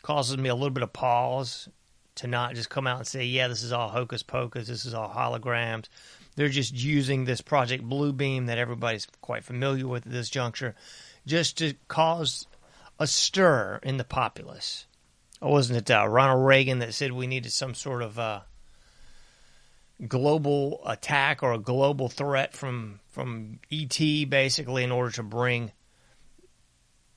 causes 0.03 0.37
me 0.37 0.49
a 0.49 0.55
little 0.55 0.71
bit 0.71 0.83
of 0.83 0.93
pause 0.93 1.69
to 2.17 2.27
not 2.27 2.55
just 2.55 2.71
come 2.71 2.87
out 2.87 2.99
and 2.99 3.07
say, 3.07 3.25
yeah, 3.25 3.49
this 3.49 3.63
is 3.63 3.73
all 3.73 3.89
hocus 3.89 4.23
pocus, 4.23 4.69
this 4.69 4.85
is 4.85 4.95
all 4.95 5.09
holograms. 5.09 5.87
They're 6.35 6.49
just 6.49 6.75
using 6.75 7.25
this 7.25 7.41
Project 7.41 7.85
Bluebeam 7.85 8.47
that 8.47 8.59
everybody's 8.59 9.07
quite 9.21 9.45
familiar 9.45 9.87
with 9.87 10.07
at 10.07 10.13
this 10.13 10.31
juncture, 10.31 10.75
just 11.27 11.59
to 11.59 11.75
cause 11.89 12.47
a 12.99 13.07
stir 13.07 13.81
in 13.83 13.97
the 13.97 14.05
populace. 14.05 14.87
Or 15.41 15.53
wasn't 15.53 15.79
it 15.79 15.91
uh, 15.91 16.07
Ronald 16.07 16.47
Reagan 16.47 16.79
that 16.79 16.95
said 16.95 17.13
we 17.13 17.27
needed 17.27 17.53
some 17.53 17.75
sort 17.75 18.03
of 18.03 18.19
uh, 18.19 18.41
global 20.09 20.81
attack 20.87 21.43
or 21.43 21.53
a 21.53 21.59
global 21.59 22.09
threat 22.09 22.55
from 22.55 23.01
from 23.11 23.59
ET 23.71 23.99
basically 24.29 24.85
in 24.85 24.93
order 24.93 25.11
to 25.11 25.23
bring 25.23 25.73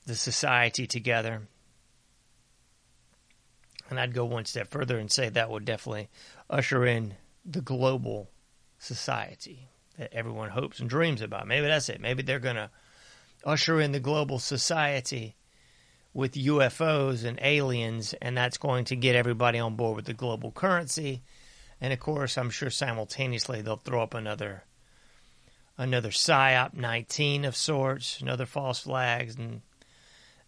the 0.06 0.14
society 0.14 0.86
together. 0.86 1.48
And 3.88 4.00
I'd 4.00 4.14
go 4.14 4.24
one 4.24 4.44
step 4.44 4.70
further 4.70 4.98
and 4.98 5.10
say 5.10 5.28
that 5.28 5.50
would 5.50 5.64
definitely 5.64 6.08
usher 6.50 6.84
in 6.84 7.14
the 7.44 7.60
global 7.60 8.28
society 8.78 9.68
that 9.98 10.12
everyone 10.12 10.50
hopes 10.50 10.80
and 10.80 10.90
dreams 10.90 11.22
about. 11.22 11.46
Maybe 11.46 11.66
that's 11.66 11.88
it. 11.88 12.00
Maybe 12.00 12.22
they're 12.22 12.38
going 12.38 12.56
to 12.56 12.70
usher 13.44 13.80
in 13.80 13.92
the 13.92 14.00
global 14.00 14.38
society 14.38 15.36
with 16.12 16.32
UFOs 16.32 17.24
and 17.24 17.38
aliens, 17.42 18.14
and 18.20 18.36
that's 18.36 18.58
going 18.58 18.86
to 18.86 18.96
get 18.96 19.16
everybody 19.16 19.58
on 19.58 19.76
board 19.76 19.96
with 19.96 20.06
the 20.06 20.14
global 20.14 20.50
currency 20.50 21.22
and 21.80 21.92
of 21.92 22.00
course, 22.00 22.38
I'm 22.38 22.50
sure 22.50 22.70
simultaneously 22.70 23.62
they'll 23.62 23.76
throw 23.76 24.02
up 24.02 24.14
another 24.14 24.64
another 25.78 26.08
PSYOP 26.08 26.72
19 26.72 27.44
of 27.44 27.54
sorts, 27.54 28.20
another 28.20 28.46
false 28.46 28.80
flags, 28.80 29.36
and 29.36 29.60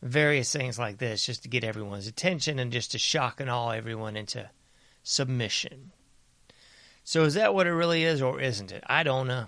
various 0.00 0.50
things 0.50 0.78
like 0.78 0.96
this 0.98 1.26
just 1.26 1.42
to 1.42 1.48
get 1.48 1.64
everyone's 1.64 2.06
attention 2.06 2.58
and 2.58 2.72
just 2.72 2.92
to 2.92 2.98
shock 2.98 3.40
and 3.40 3.50
awe 3.50 3.70
everyone 3.70 4.16
into 4.16 4.48
submission. 5.02 5.92
So 7.08 7.24
is 7.24 7.32
that 7.34 7.54
what 7.54 7.66
it 7.66 7.72
really 7.72 8.04
is 8.04 8.20
or 8.20 8.38
isn't 8.38 8.70
it? 8.70 8.84
I 8.86 9.02
don't 9.02 9.28
know. 9.28 9.46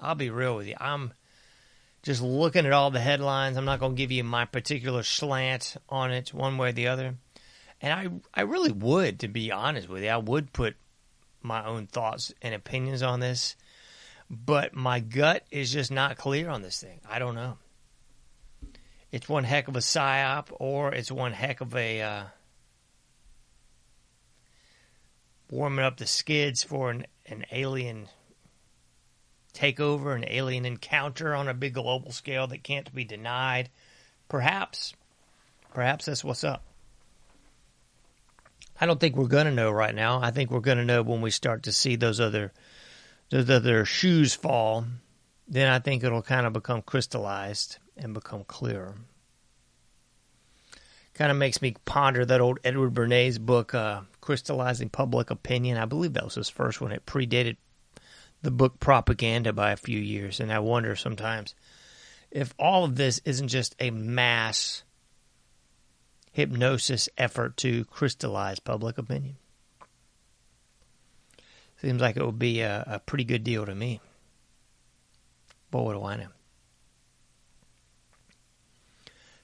I'll 0.00 0.16
be 0.16 0.30
real 0.30 0.56
with 0.56 0.66
you. 0.66 0.74
I'm 0.80 1.12
just 2.02 2.20
looking 2.20 2.66
at 2.66 2.72
all 2.72 2.90
the 2.90 2.98
headlines. 2.98 3.56
I'm 3.56 3.64
not 3.64 3.78
going 3.78 3.92
to 3.92 3.96
give 3.96 4.10
you 4.10 4.24
my 4.24 4.46
particular 4.46 5.04
slant 5.04 5.76
on 5.88 6.10
it 6.10 6.34
one 6.34 6.58
way 6.58 6.70
or 6.70 6.72
the 6.72 6.88
other. 6.88 7.14
And 7.80 7.92
I 8.34 8.40
I 8.40 8.42
really 8.42 8.72
would 8.72 9.20
to 9.20 9.28
be 9.28 9.52
honest 9.52 9.88
with 9.88 10.02
you. 10.02 10.08
I 10.08 10.16
would 10.16 10.52
put 10.52 10.74
my 11.40 11.64
own 11.64 11.86
thoughts 11.86 12.34
and 12.42 12.52
opinions 12.52 13.04
on 13.04 13.20
this, 13.20 13.54
but 14.28 14.74
my 14.74 14.98
gut 14.98 15.44
is 15.52 15.72
just 15.72 15.92
not 15.92 16.16
clear 16.16 16.50
on 16.50 16.62
this 16.62 16.80
thing. 16.80 17.00
I 17.08 17.20
don't 17.20 17.36
know. 17.36 17.58
It's 19.12 19.28
one 19.28 19.44
heck 19.44 19.68
of 19.68 19.76
a 19.76 19.80
psyop, 19.80 20.46
or 20.50 20.92
it's 20.92 21.12
one 21.12 21.30
heck 21.30 21.60
of 21.60 21.76
a 21.76 22.02
uh, 22.02 22.24
warming 25.52 25.84
up 25.84 25.98
the 25.98 26.06
skids 26.06 26.62
for 26.62 26.90
an, 26.90 27.06
an 27.26 27.44
alien 27.52 28.08
takeover, 29.52 30.16
an 30.16 30.24
alien 30.26 30.64
encounter 30.64 31.34
on 31.34 31.46
a 31.46 31.52
big 31.52 31.74
global 31.74 32.10
scale 32.10 32.46
that 32.46 32.64
can't 32.64 32.92
be 32.94 33.04
denied. 33.04 33.68
Perhaps, 34.30 34.94
perhaps 35.74 36.06
that's 36.06 36.24
what's 36.24 36.42
up. 36.42 36.64
I 38.80 38.86
don't 38.86 38.98
think 38.98 39.14
we're 39.14 39.26
going 39.26 39.44
to 39.44 39.52
know 39.52 39.70
right 39.70 39.94
now. 39.94 40.20
I 40.22 40.30
think 40.30 40.50
we're 40.50 40.60
going 40.60 40.78
to 40.78 40.84
know 40.86 41.02
when 41.02 41.20
we 41.20 41.30
start 41.30 41.64
to 41.64 41.72
see 41.72 41.96
those 41.96 42.18
other 42.18 42.52
those 43.30 43.48
other 43.50 43.84
shoes 43.84 44.34
fall. 44.34 44.86
Then 45.46 45.68
I 45.68 45.80
think 45.80 46.02
it'll 46.02 46.22
kind 46.22 46.46
of 46.46 46.54
become 46.54 46.80
crystallized 46.80 47.76
and 47.96 48.14
become 48.14 48.44
clearer. 48.44 48.94
Kind 51.12 51.30
of 51.30 51.36
makes 51.36 51.60
me 51.60 51.76
ponder 51.84 52.24
that 52.24 52.40
old 52.40 52.58
Edward 52.64 52.94
Bernays 52.94 53.38
book, 53.38 53.74
uh, 53.74 54.00
Crystallizing 54.22 54.88
Public 54.88 55.30
Opinion. 55.30 55.76
I 55.76 55.84
believe 55.84 56.14
that 56.14 56.24
was 56.24 56.36
his 56.36 56.48
first 56.48 56.80
one. 56.80 56.92
It 56.92 57.04
predated 57.04 57.56
the 58.40 58.50
book 58.50 58.80
Propaganda 58.80 59.52
by 59.52 59.72
a 59.72 59.76
few 59.76 59.98
years. 59.98 60.40
And 60.40 60.50
I 60.50 60.60
wonder 60.60 60.96
sometimes 60.96 61.54
if 62.30 62.54
all 62.58 62.84
of 62.84 62.96
this 62.96 63.20
isn't 63.26 63.48
just 63.48 63.76
a 63.78 63.90
mass 63.90 64.84
hypnosis 66.32 67.10
effort 67.18 67.58
to 67.58 67.84
crystallize 67.86 68.58
public 68.58 68.96
opinion. 68.96 69.36
Seems 71.82 72.00
like 72.00 72.16
it 72.16 72.24
would 72.24 72.38
be 72.38 72.60
a, 72.60 72.84
a 72.86 72.98
pretty 73.00 73.24
good 73.24 73.44
deal 73.44 73.66
to 73.66 73.74
me. 73.74 74.00
But 75.70 75.82
what 75.82 75.94
do 75.94 76.04
I 76.04 76.16
know? 76.16 76.28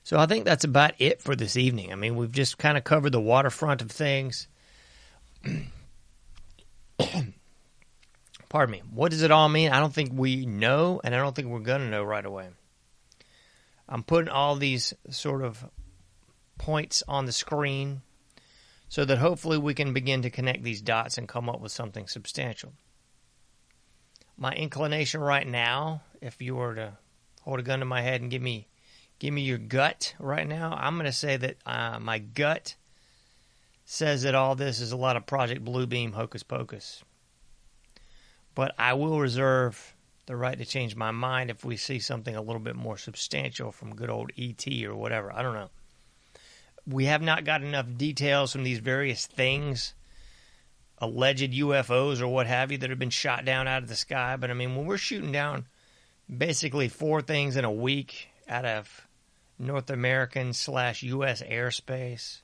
So 0.04 0.18
I 0.18 0.26
think 0.26 0.44
that's 0.44 0.64
about 0.64 0.92
it 0.98 1.20
for 1.20 1.36
this 1.36 1.56
evening. 1.56 1.92
I 1.92 1.96
mean, 1.96 2.16
we've 2.16 2.32
just 2.32 2.56
kind 2.56 2.78
of 2.78 2.84
covered 2.84 3.12
the 3.12 3.20
waterfront 3.20 3.82
of 3.82 3.90
things. 3.90 4.48
Pardon 8.48 8.72
me. 8.72 8.82
What 8.92 9.10
does 9.10 9.22
it 9.22 9.30
all 9.30 9.48
mean? 9.48 9.70
I 9.70 9.80
don't 9.80 9.92
think 9.92 10.10
we 10.14 10.46
know, 10.46 11.00
and 11.04 11.14
I 11.14 11.18
don't 11.18 11.36
think 11.36 11.48
we're 11.48 11.60
going 11.60 11.82
to 11.82 11.88
know 11.88 12.02
right 12.02 12.24
away. 12.24 12.48
I'm 13.88 14.02
putting 14.02 14.30
all 14.30 14.56
these 14.56 14.94
sort 15.10 15.42
of 15.42 15.64
points 16.58 17.02
on 17.08 17.26
the 17.26 17.32
screen 17.32 18.02
so 18.88 19.04
that 19.04 19.18
hopefully 19.18 19.58
we 19.58 19.74
can 19.74 19.92
begin 19.92 20.22
to 20.22 20.30
connect 20.30 20.62
these 20.62 20.80
dots 20.80 21.18
and 21.18 21.28
come 21.28 21.48
up 21.48 21.60
with 21.60 21.72
something 21.72 22.06
substantial. 22.08 22.72
My 24.36 24.52
inclination 24.52 25.20
right 25.20 25.46
now, 25.46 26.02
if 26.20 26.40
you 26.40 26.56
were 26.56 26.74
to 26.74 26.98
hold 27.42 27.60
a 27.60 27.62
gun 27.62 27.80
to 27.80 27.84
my 27.84 28.02
head 28.02 28.20
and 28.20 28.30
give 28.30 28.42
me 28.42 28.66
give 29.18 29.34
me 29.34 29.42
your 29.42 29.58
gut 29.58 30.14
right 30.18 30.46
now, 30.46 30.76
I'm 30.78 30.94
going 30.94 31.06
to 31.06 31.12
say 31.12 31.36
that 31.36 31.56
uh, 31.66 31.98
my 31.98 32.18
gut 32.18 32.76
says 33.90 34.22
that 34.22 34.34
all 34.34 34.54
this 34.54 34.80
is 34.80 34.92
a 34.92 34.96
lot 34.96 35.16
of 35.16 35.26
Project 35.26 35.64
Bluebeam 35.64 36.12
hocus 36.12 36.42
pocus. 36.42 37.02
But 38.54 38.74
I 38.78 38.94
will 38.94 39.20
reserve 39.20 39.94
the 40.26 40.36
right 40.36 40.58
to 40.58 40.64
change 40.64 40.94
my 40.94 41.10
mind 41.10 41.50
if 41.50 41.64
we 41.64 41.76
see 41.76 41.98
something 41.98 42.36
a 42.36 42.42
little 42.42 42.60
bit 42.60 42.76
more 42.76 42.98
substantial 42.98 43.72
from 43.72 43.94
good 43.94 44.10
old 44.10 44.30
ET 44.36 44.66
or 44.84 44.94
whatever. 44.94 45.32
I 45.32 45.42
don't 45.42 45.54
know 45.54 45.70
we 46.88 47.04
have 47.04 47.22
not 47.22 47.44
got 47.44 47.62
enough 47.62 47.86
details 47.96 48.52
from 48.52 48.64
these 48.64 48.78
various 48.78 49.26
things, 49.26 49.94
alleged 50.98 51.52
UFOs 51.52 52.20
or 52.20 52.28
what 52.28 52.46
have 52.46 52.72
you, 52.72 52.78
that 52.78 52.90
have 52.90 52.98
been 52.98 53.10
shot 53.10 53.44
down 53.44 53.68
out 53.68 53.82
of 53.82 53.88
the 53.88 53.96
sky. 53.96 54.36
But 54.36 54.50
I 54.50 54.54
mean, 54.54 54.74
when 54.74 54.86
we're 54.86 54.96
shooting 54.96 55.32
down 55.32 55.66
basically 56.34 56.88
four 56.88 57.20
things 57.20 57.56
in 57.56 57.64
a 57.64 57.72
week 57.72 58.28
out 58.48 58.64
of 58.64 59.06
North 59.58 59.90
American 59.90 60.52
slash 60.52 61.02
U.S. 61.02 61.42
airspace, 61.42 62.40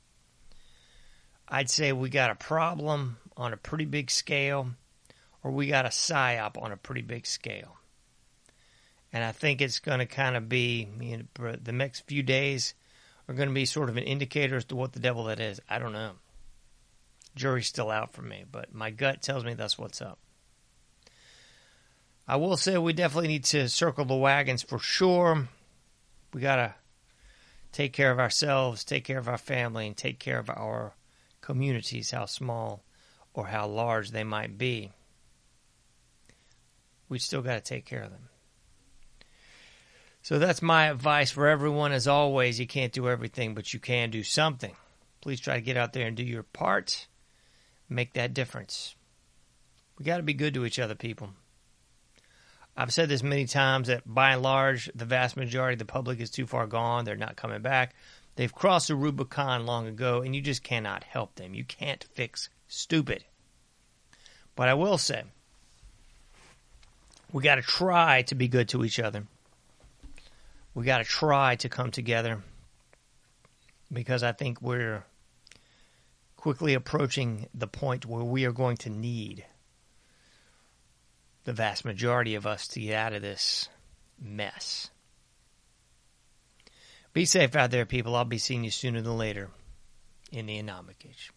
I'd 1.49 1.71
say 1.71 1.93
we 1.93 2.09
got 2.09 2.31
a 2.31 2.35
problem 2.35 3.19
on 3.37 3.53
a 3.53 3.57
pretty 3.57 3.85
big 3.85 4.11
scale, 4.11 4.71
or 5.43 5.51
we 5.51 5.67
got 5.67 5.87
a 5.87 5.91
psyop 5.91 6.61
on 6.61 6.73
a 6.73 6.77
pretty 6.77 7.03
big 7.03 7.27
scale. 7.27 7.77
And 9.13 9.23
I 9.23 9.33
think 9.33 9.61
it's 9.61 9.79
going 9.79 10.01
to 10.01 10.07
kind 10.07 10.37
of 10.37 10.49
be 10.49 10.89
you 11.01 11.19
know, 11.19 11.57
the 11.63 11.73
next 11.73 12.01
few 12.07 12.23
days 12.23 12.75
are 13.29 13.35
going 13.35 13.49
to 13.49 13.55
be 13.55 13.65
sort 13.65 13.89
of 13.89 13.97
an 13.97 14.05
indicator 14.05 14.57
as 14.57 14.65
to 14.67 14.77
what 14.77 14.93
the 14.93 15.01
devil 15.01 15.25
that 15.25 15.41
is. 15.41 15.61
I 15.69 15.79
don't 15.79 15.93
know. 15.93 16.13
Jury's 17.35 17.67
still 17.67 17.91
out 17.91 18.13
for 18.13 18.23
me, 18.23 18.45
but 18.51 18.75
my 18.75 18.91
gut 18.91 19.23
tells 19.23 19.45
me 19.45 19.55
that's 19.55 19.79
what's 19.79 20.01
up. 20.01 20.19
I 22.27 22.37
will 22.37 22.57
say 22.57 22.79
we 22.79 22.93
definitely 22.93 23.29
need 23.29 23.45
to 23.45 23.69
circle 23.69 24.05
the 24.05 24.15
wagons 24.15 24.63
for 24.63 24.79
sure. 24.79 25.47
We 26.33 26.41
got 26.41 26.57
to 26.57 26.75
take 27.73 27.93
care 27.93 28.11
of 28.11 28.19
ourselves, 28.19 28.83
take 28.83 29.05
care 29.05 29.19
of 29.19 29.29
our 29.29 29.39
family, 29.39 29.87
and 29.87 29.97
take 29.97 30.19
care 30.19 30.39
of 30.39 30.49
our 30.49 30.95
communities, 31.45 32.11
how 32.11 32.25
small 32.25 32.83
or 33.35 33.47
how 33.47 33.67
large 33.67 34.11
they 34.11 34.25
might 34.25 34.57
be. 34.57 34.91
We 37.09 37.19
still 37.19 37.43
got 37.43 37.55
to 37.55 37.61
take 37.61 37.85
care 37.85 38.03
of 38.03 38.11
them. 38.11 38.29
So 40.23 40.39
that's 40.39 40.63
my 40.63 40.87
advice 40.87 41.31
for 41.31 41.47
everyone. 41.47 41.93
As 41.93 42.09
always, 42.09 42.59
you 42.59 42.67
can't 42.67 42.95
do 42.95 43.09
everything, 43.09 43.55
but 43.55 43.75
you 43.75 43.79
can 43.79 44.11
do 44.11 44.23
something. 44.23 44.75
Please 45.21 45.39
try 45.39 45.57
to 45.57 45.61
get 45.61 45.77
out 45.77 45.93
there 45.93 46.07
and 46.07 46.17
do 46.17 46.25
your 46.25 46.43
part. 46.43 47.09
Make 47.91 48.15
that 48.15 48.33
difference. 48.33 48.97
We 49.99 50.07
got 50.07 50.17
to 50.17 50.23
be 50.23 50.33
good 50.33 50.55
to 50.55 50.65
each 50.65 50.79
other, 50.79 50.95
people. 50.95 51.31
I've 52.75 52.93
said 52.93 53.11
this 53.11 53.23
many 53.23 53.45
times 53.45 53.89
that 53.89 54.03
by 54.07 54.33
and 54.33 54.43
large, 54.43 54.91
the 54.95 55.05
vast 55.05 55.37
majority 55.37 55.75
of 55.75 55.79
the 55.79 55.85
public 55.85 56.21
is 56.21 56.31
too 56.31 56.47
far 56.47 56.67
gone. 56.67 57.05
They're 57.05 57.17
not 57.17 57.37
coming 57.37 57.61
back. 57.61 57.95
They've 58.37 58.55
crossed 58.55 58.89
the 58.89 58.97
Rubicon 58.97 59.67
long 59.67 59.87
ago, 59.87 60.23
and 60.23 60.35
you 60.35 60.41
just 60.41 60.63
cannot 60.63 61.05
help 61.05 61.37
them. 61.37 61.55
You 61.55 61.65
can't 61.65 62.05
fix 62.15 62.49
stupid. 62.69 63.25
But 64.57 64.69
I 64.69 64.75
will 64.75 64.99
say, 64.99 65.23
we 67.33 67.43
got 67.43 67.57
to 67.57 67.63
try 67.63 68.23
to 68.23 68.35
be 68.35 68.49
good 68.49 68.69
to 68.71 68.85
each 68.85 68.99
other 68.99 69.25
we 70.75 70.85
got 70.85 70.99
to 70.99 71.05
try 71.05 71.57
to 71.57 71.69
come 71.69 71.91
together 71.91 72.43
because 73.93 74.23
I 74.23 74.33
think 74.33 74.61
we're 74.61 75.05
quickly 76.37 76.75
approaching 76.75 77.49
the 77.55 77.69
point 77.69 78.05
where 78.05 78.25
we 78.25 78.45
are 78.45 78.53
going 78.53 78.77
to 78.79 78.91
need 78.91 79.45
the 81.45 81.53
vast 81.53 81.85
majority 81.85 82.35
of 82.35 82.47
us 82.47 82.67
to 82.69 82.81
get 82.81 82.95
out 82.95 83.13
of 83.13 83.23
this 83.23 83.69
mess. 84.21 84.91
Be 87.15 87.25
safe 87.27 87.55
out 87.55 87.71
there, 87.71 87.87
people. 87.87 88.15
I'll 88.17 88.25
be 88.25 88.39
seeing 88.39 88.65
you 88.65 88.71
sooner 88.71 89.01
than 89.01 89.17
later 89.17 89.49
in 90.33 90.47
the 90.47 90.61
Anomic 90.61 91.07
Age. 91.09 91.31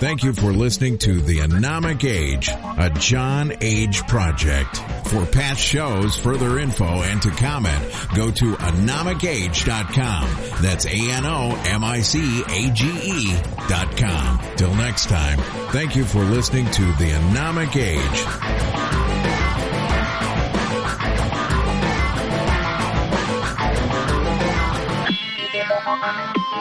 Thank 0.00 0.22
you 0.22 0.32
for 0.34 0.52
listening 0.52 0.98
to 0.98 1.20
The 1.20 1.38
Anomic 1.38 2.04
Age, 2.04 2.48
a 2.50 2.90
John 2.98 3.54
Age 3.60 4.06
project. 4.06 4.76
For 5.06 5.24
past 5.24 5.60
shows, 5.60 6.16
further 6.16 6.58
info, 6.58 6.84
and 6.84 7.22
to 7.22 7.30
comment, 7.30 7.82
go 8.14 8.30
to 8.30 8.52
anomicage.com. 8.56 10.28
That's 10.60 10.86
A-N-O-M-I-C-A-G-E 10.86 11.16
dot 13.68 13.96
com. 13.96 14.40
Till 14.56 14.74
next 14.74 15.08
time, 15.08 15.38
thank 15.70 15.96
you 15.96 16.04
for 16.04 16.22
listening 16.24 16.66
to 16.66 16.82
The 16.82 17.12
Anomic 17.12 17.76
Age. 17.76 19.03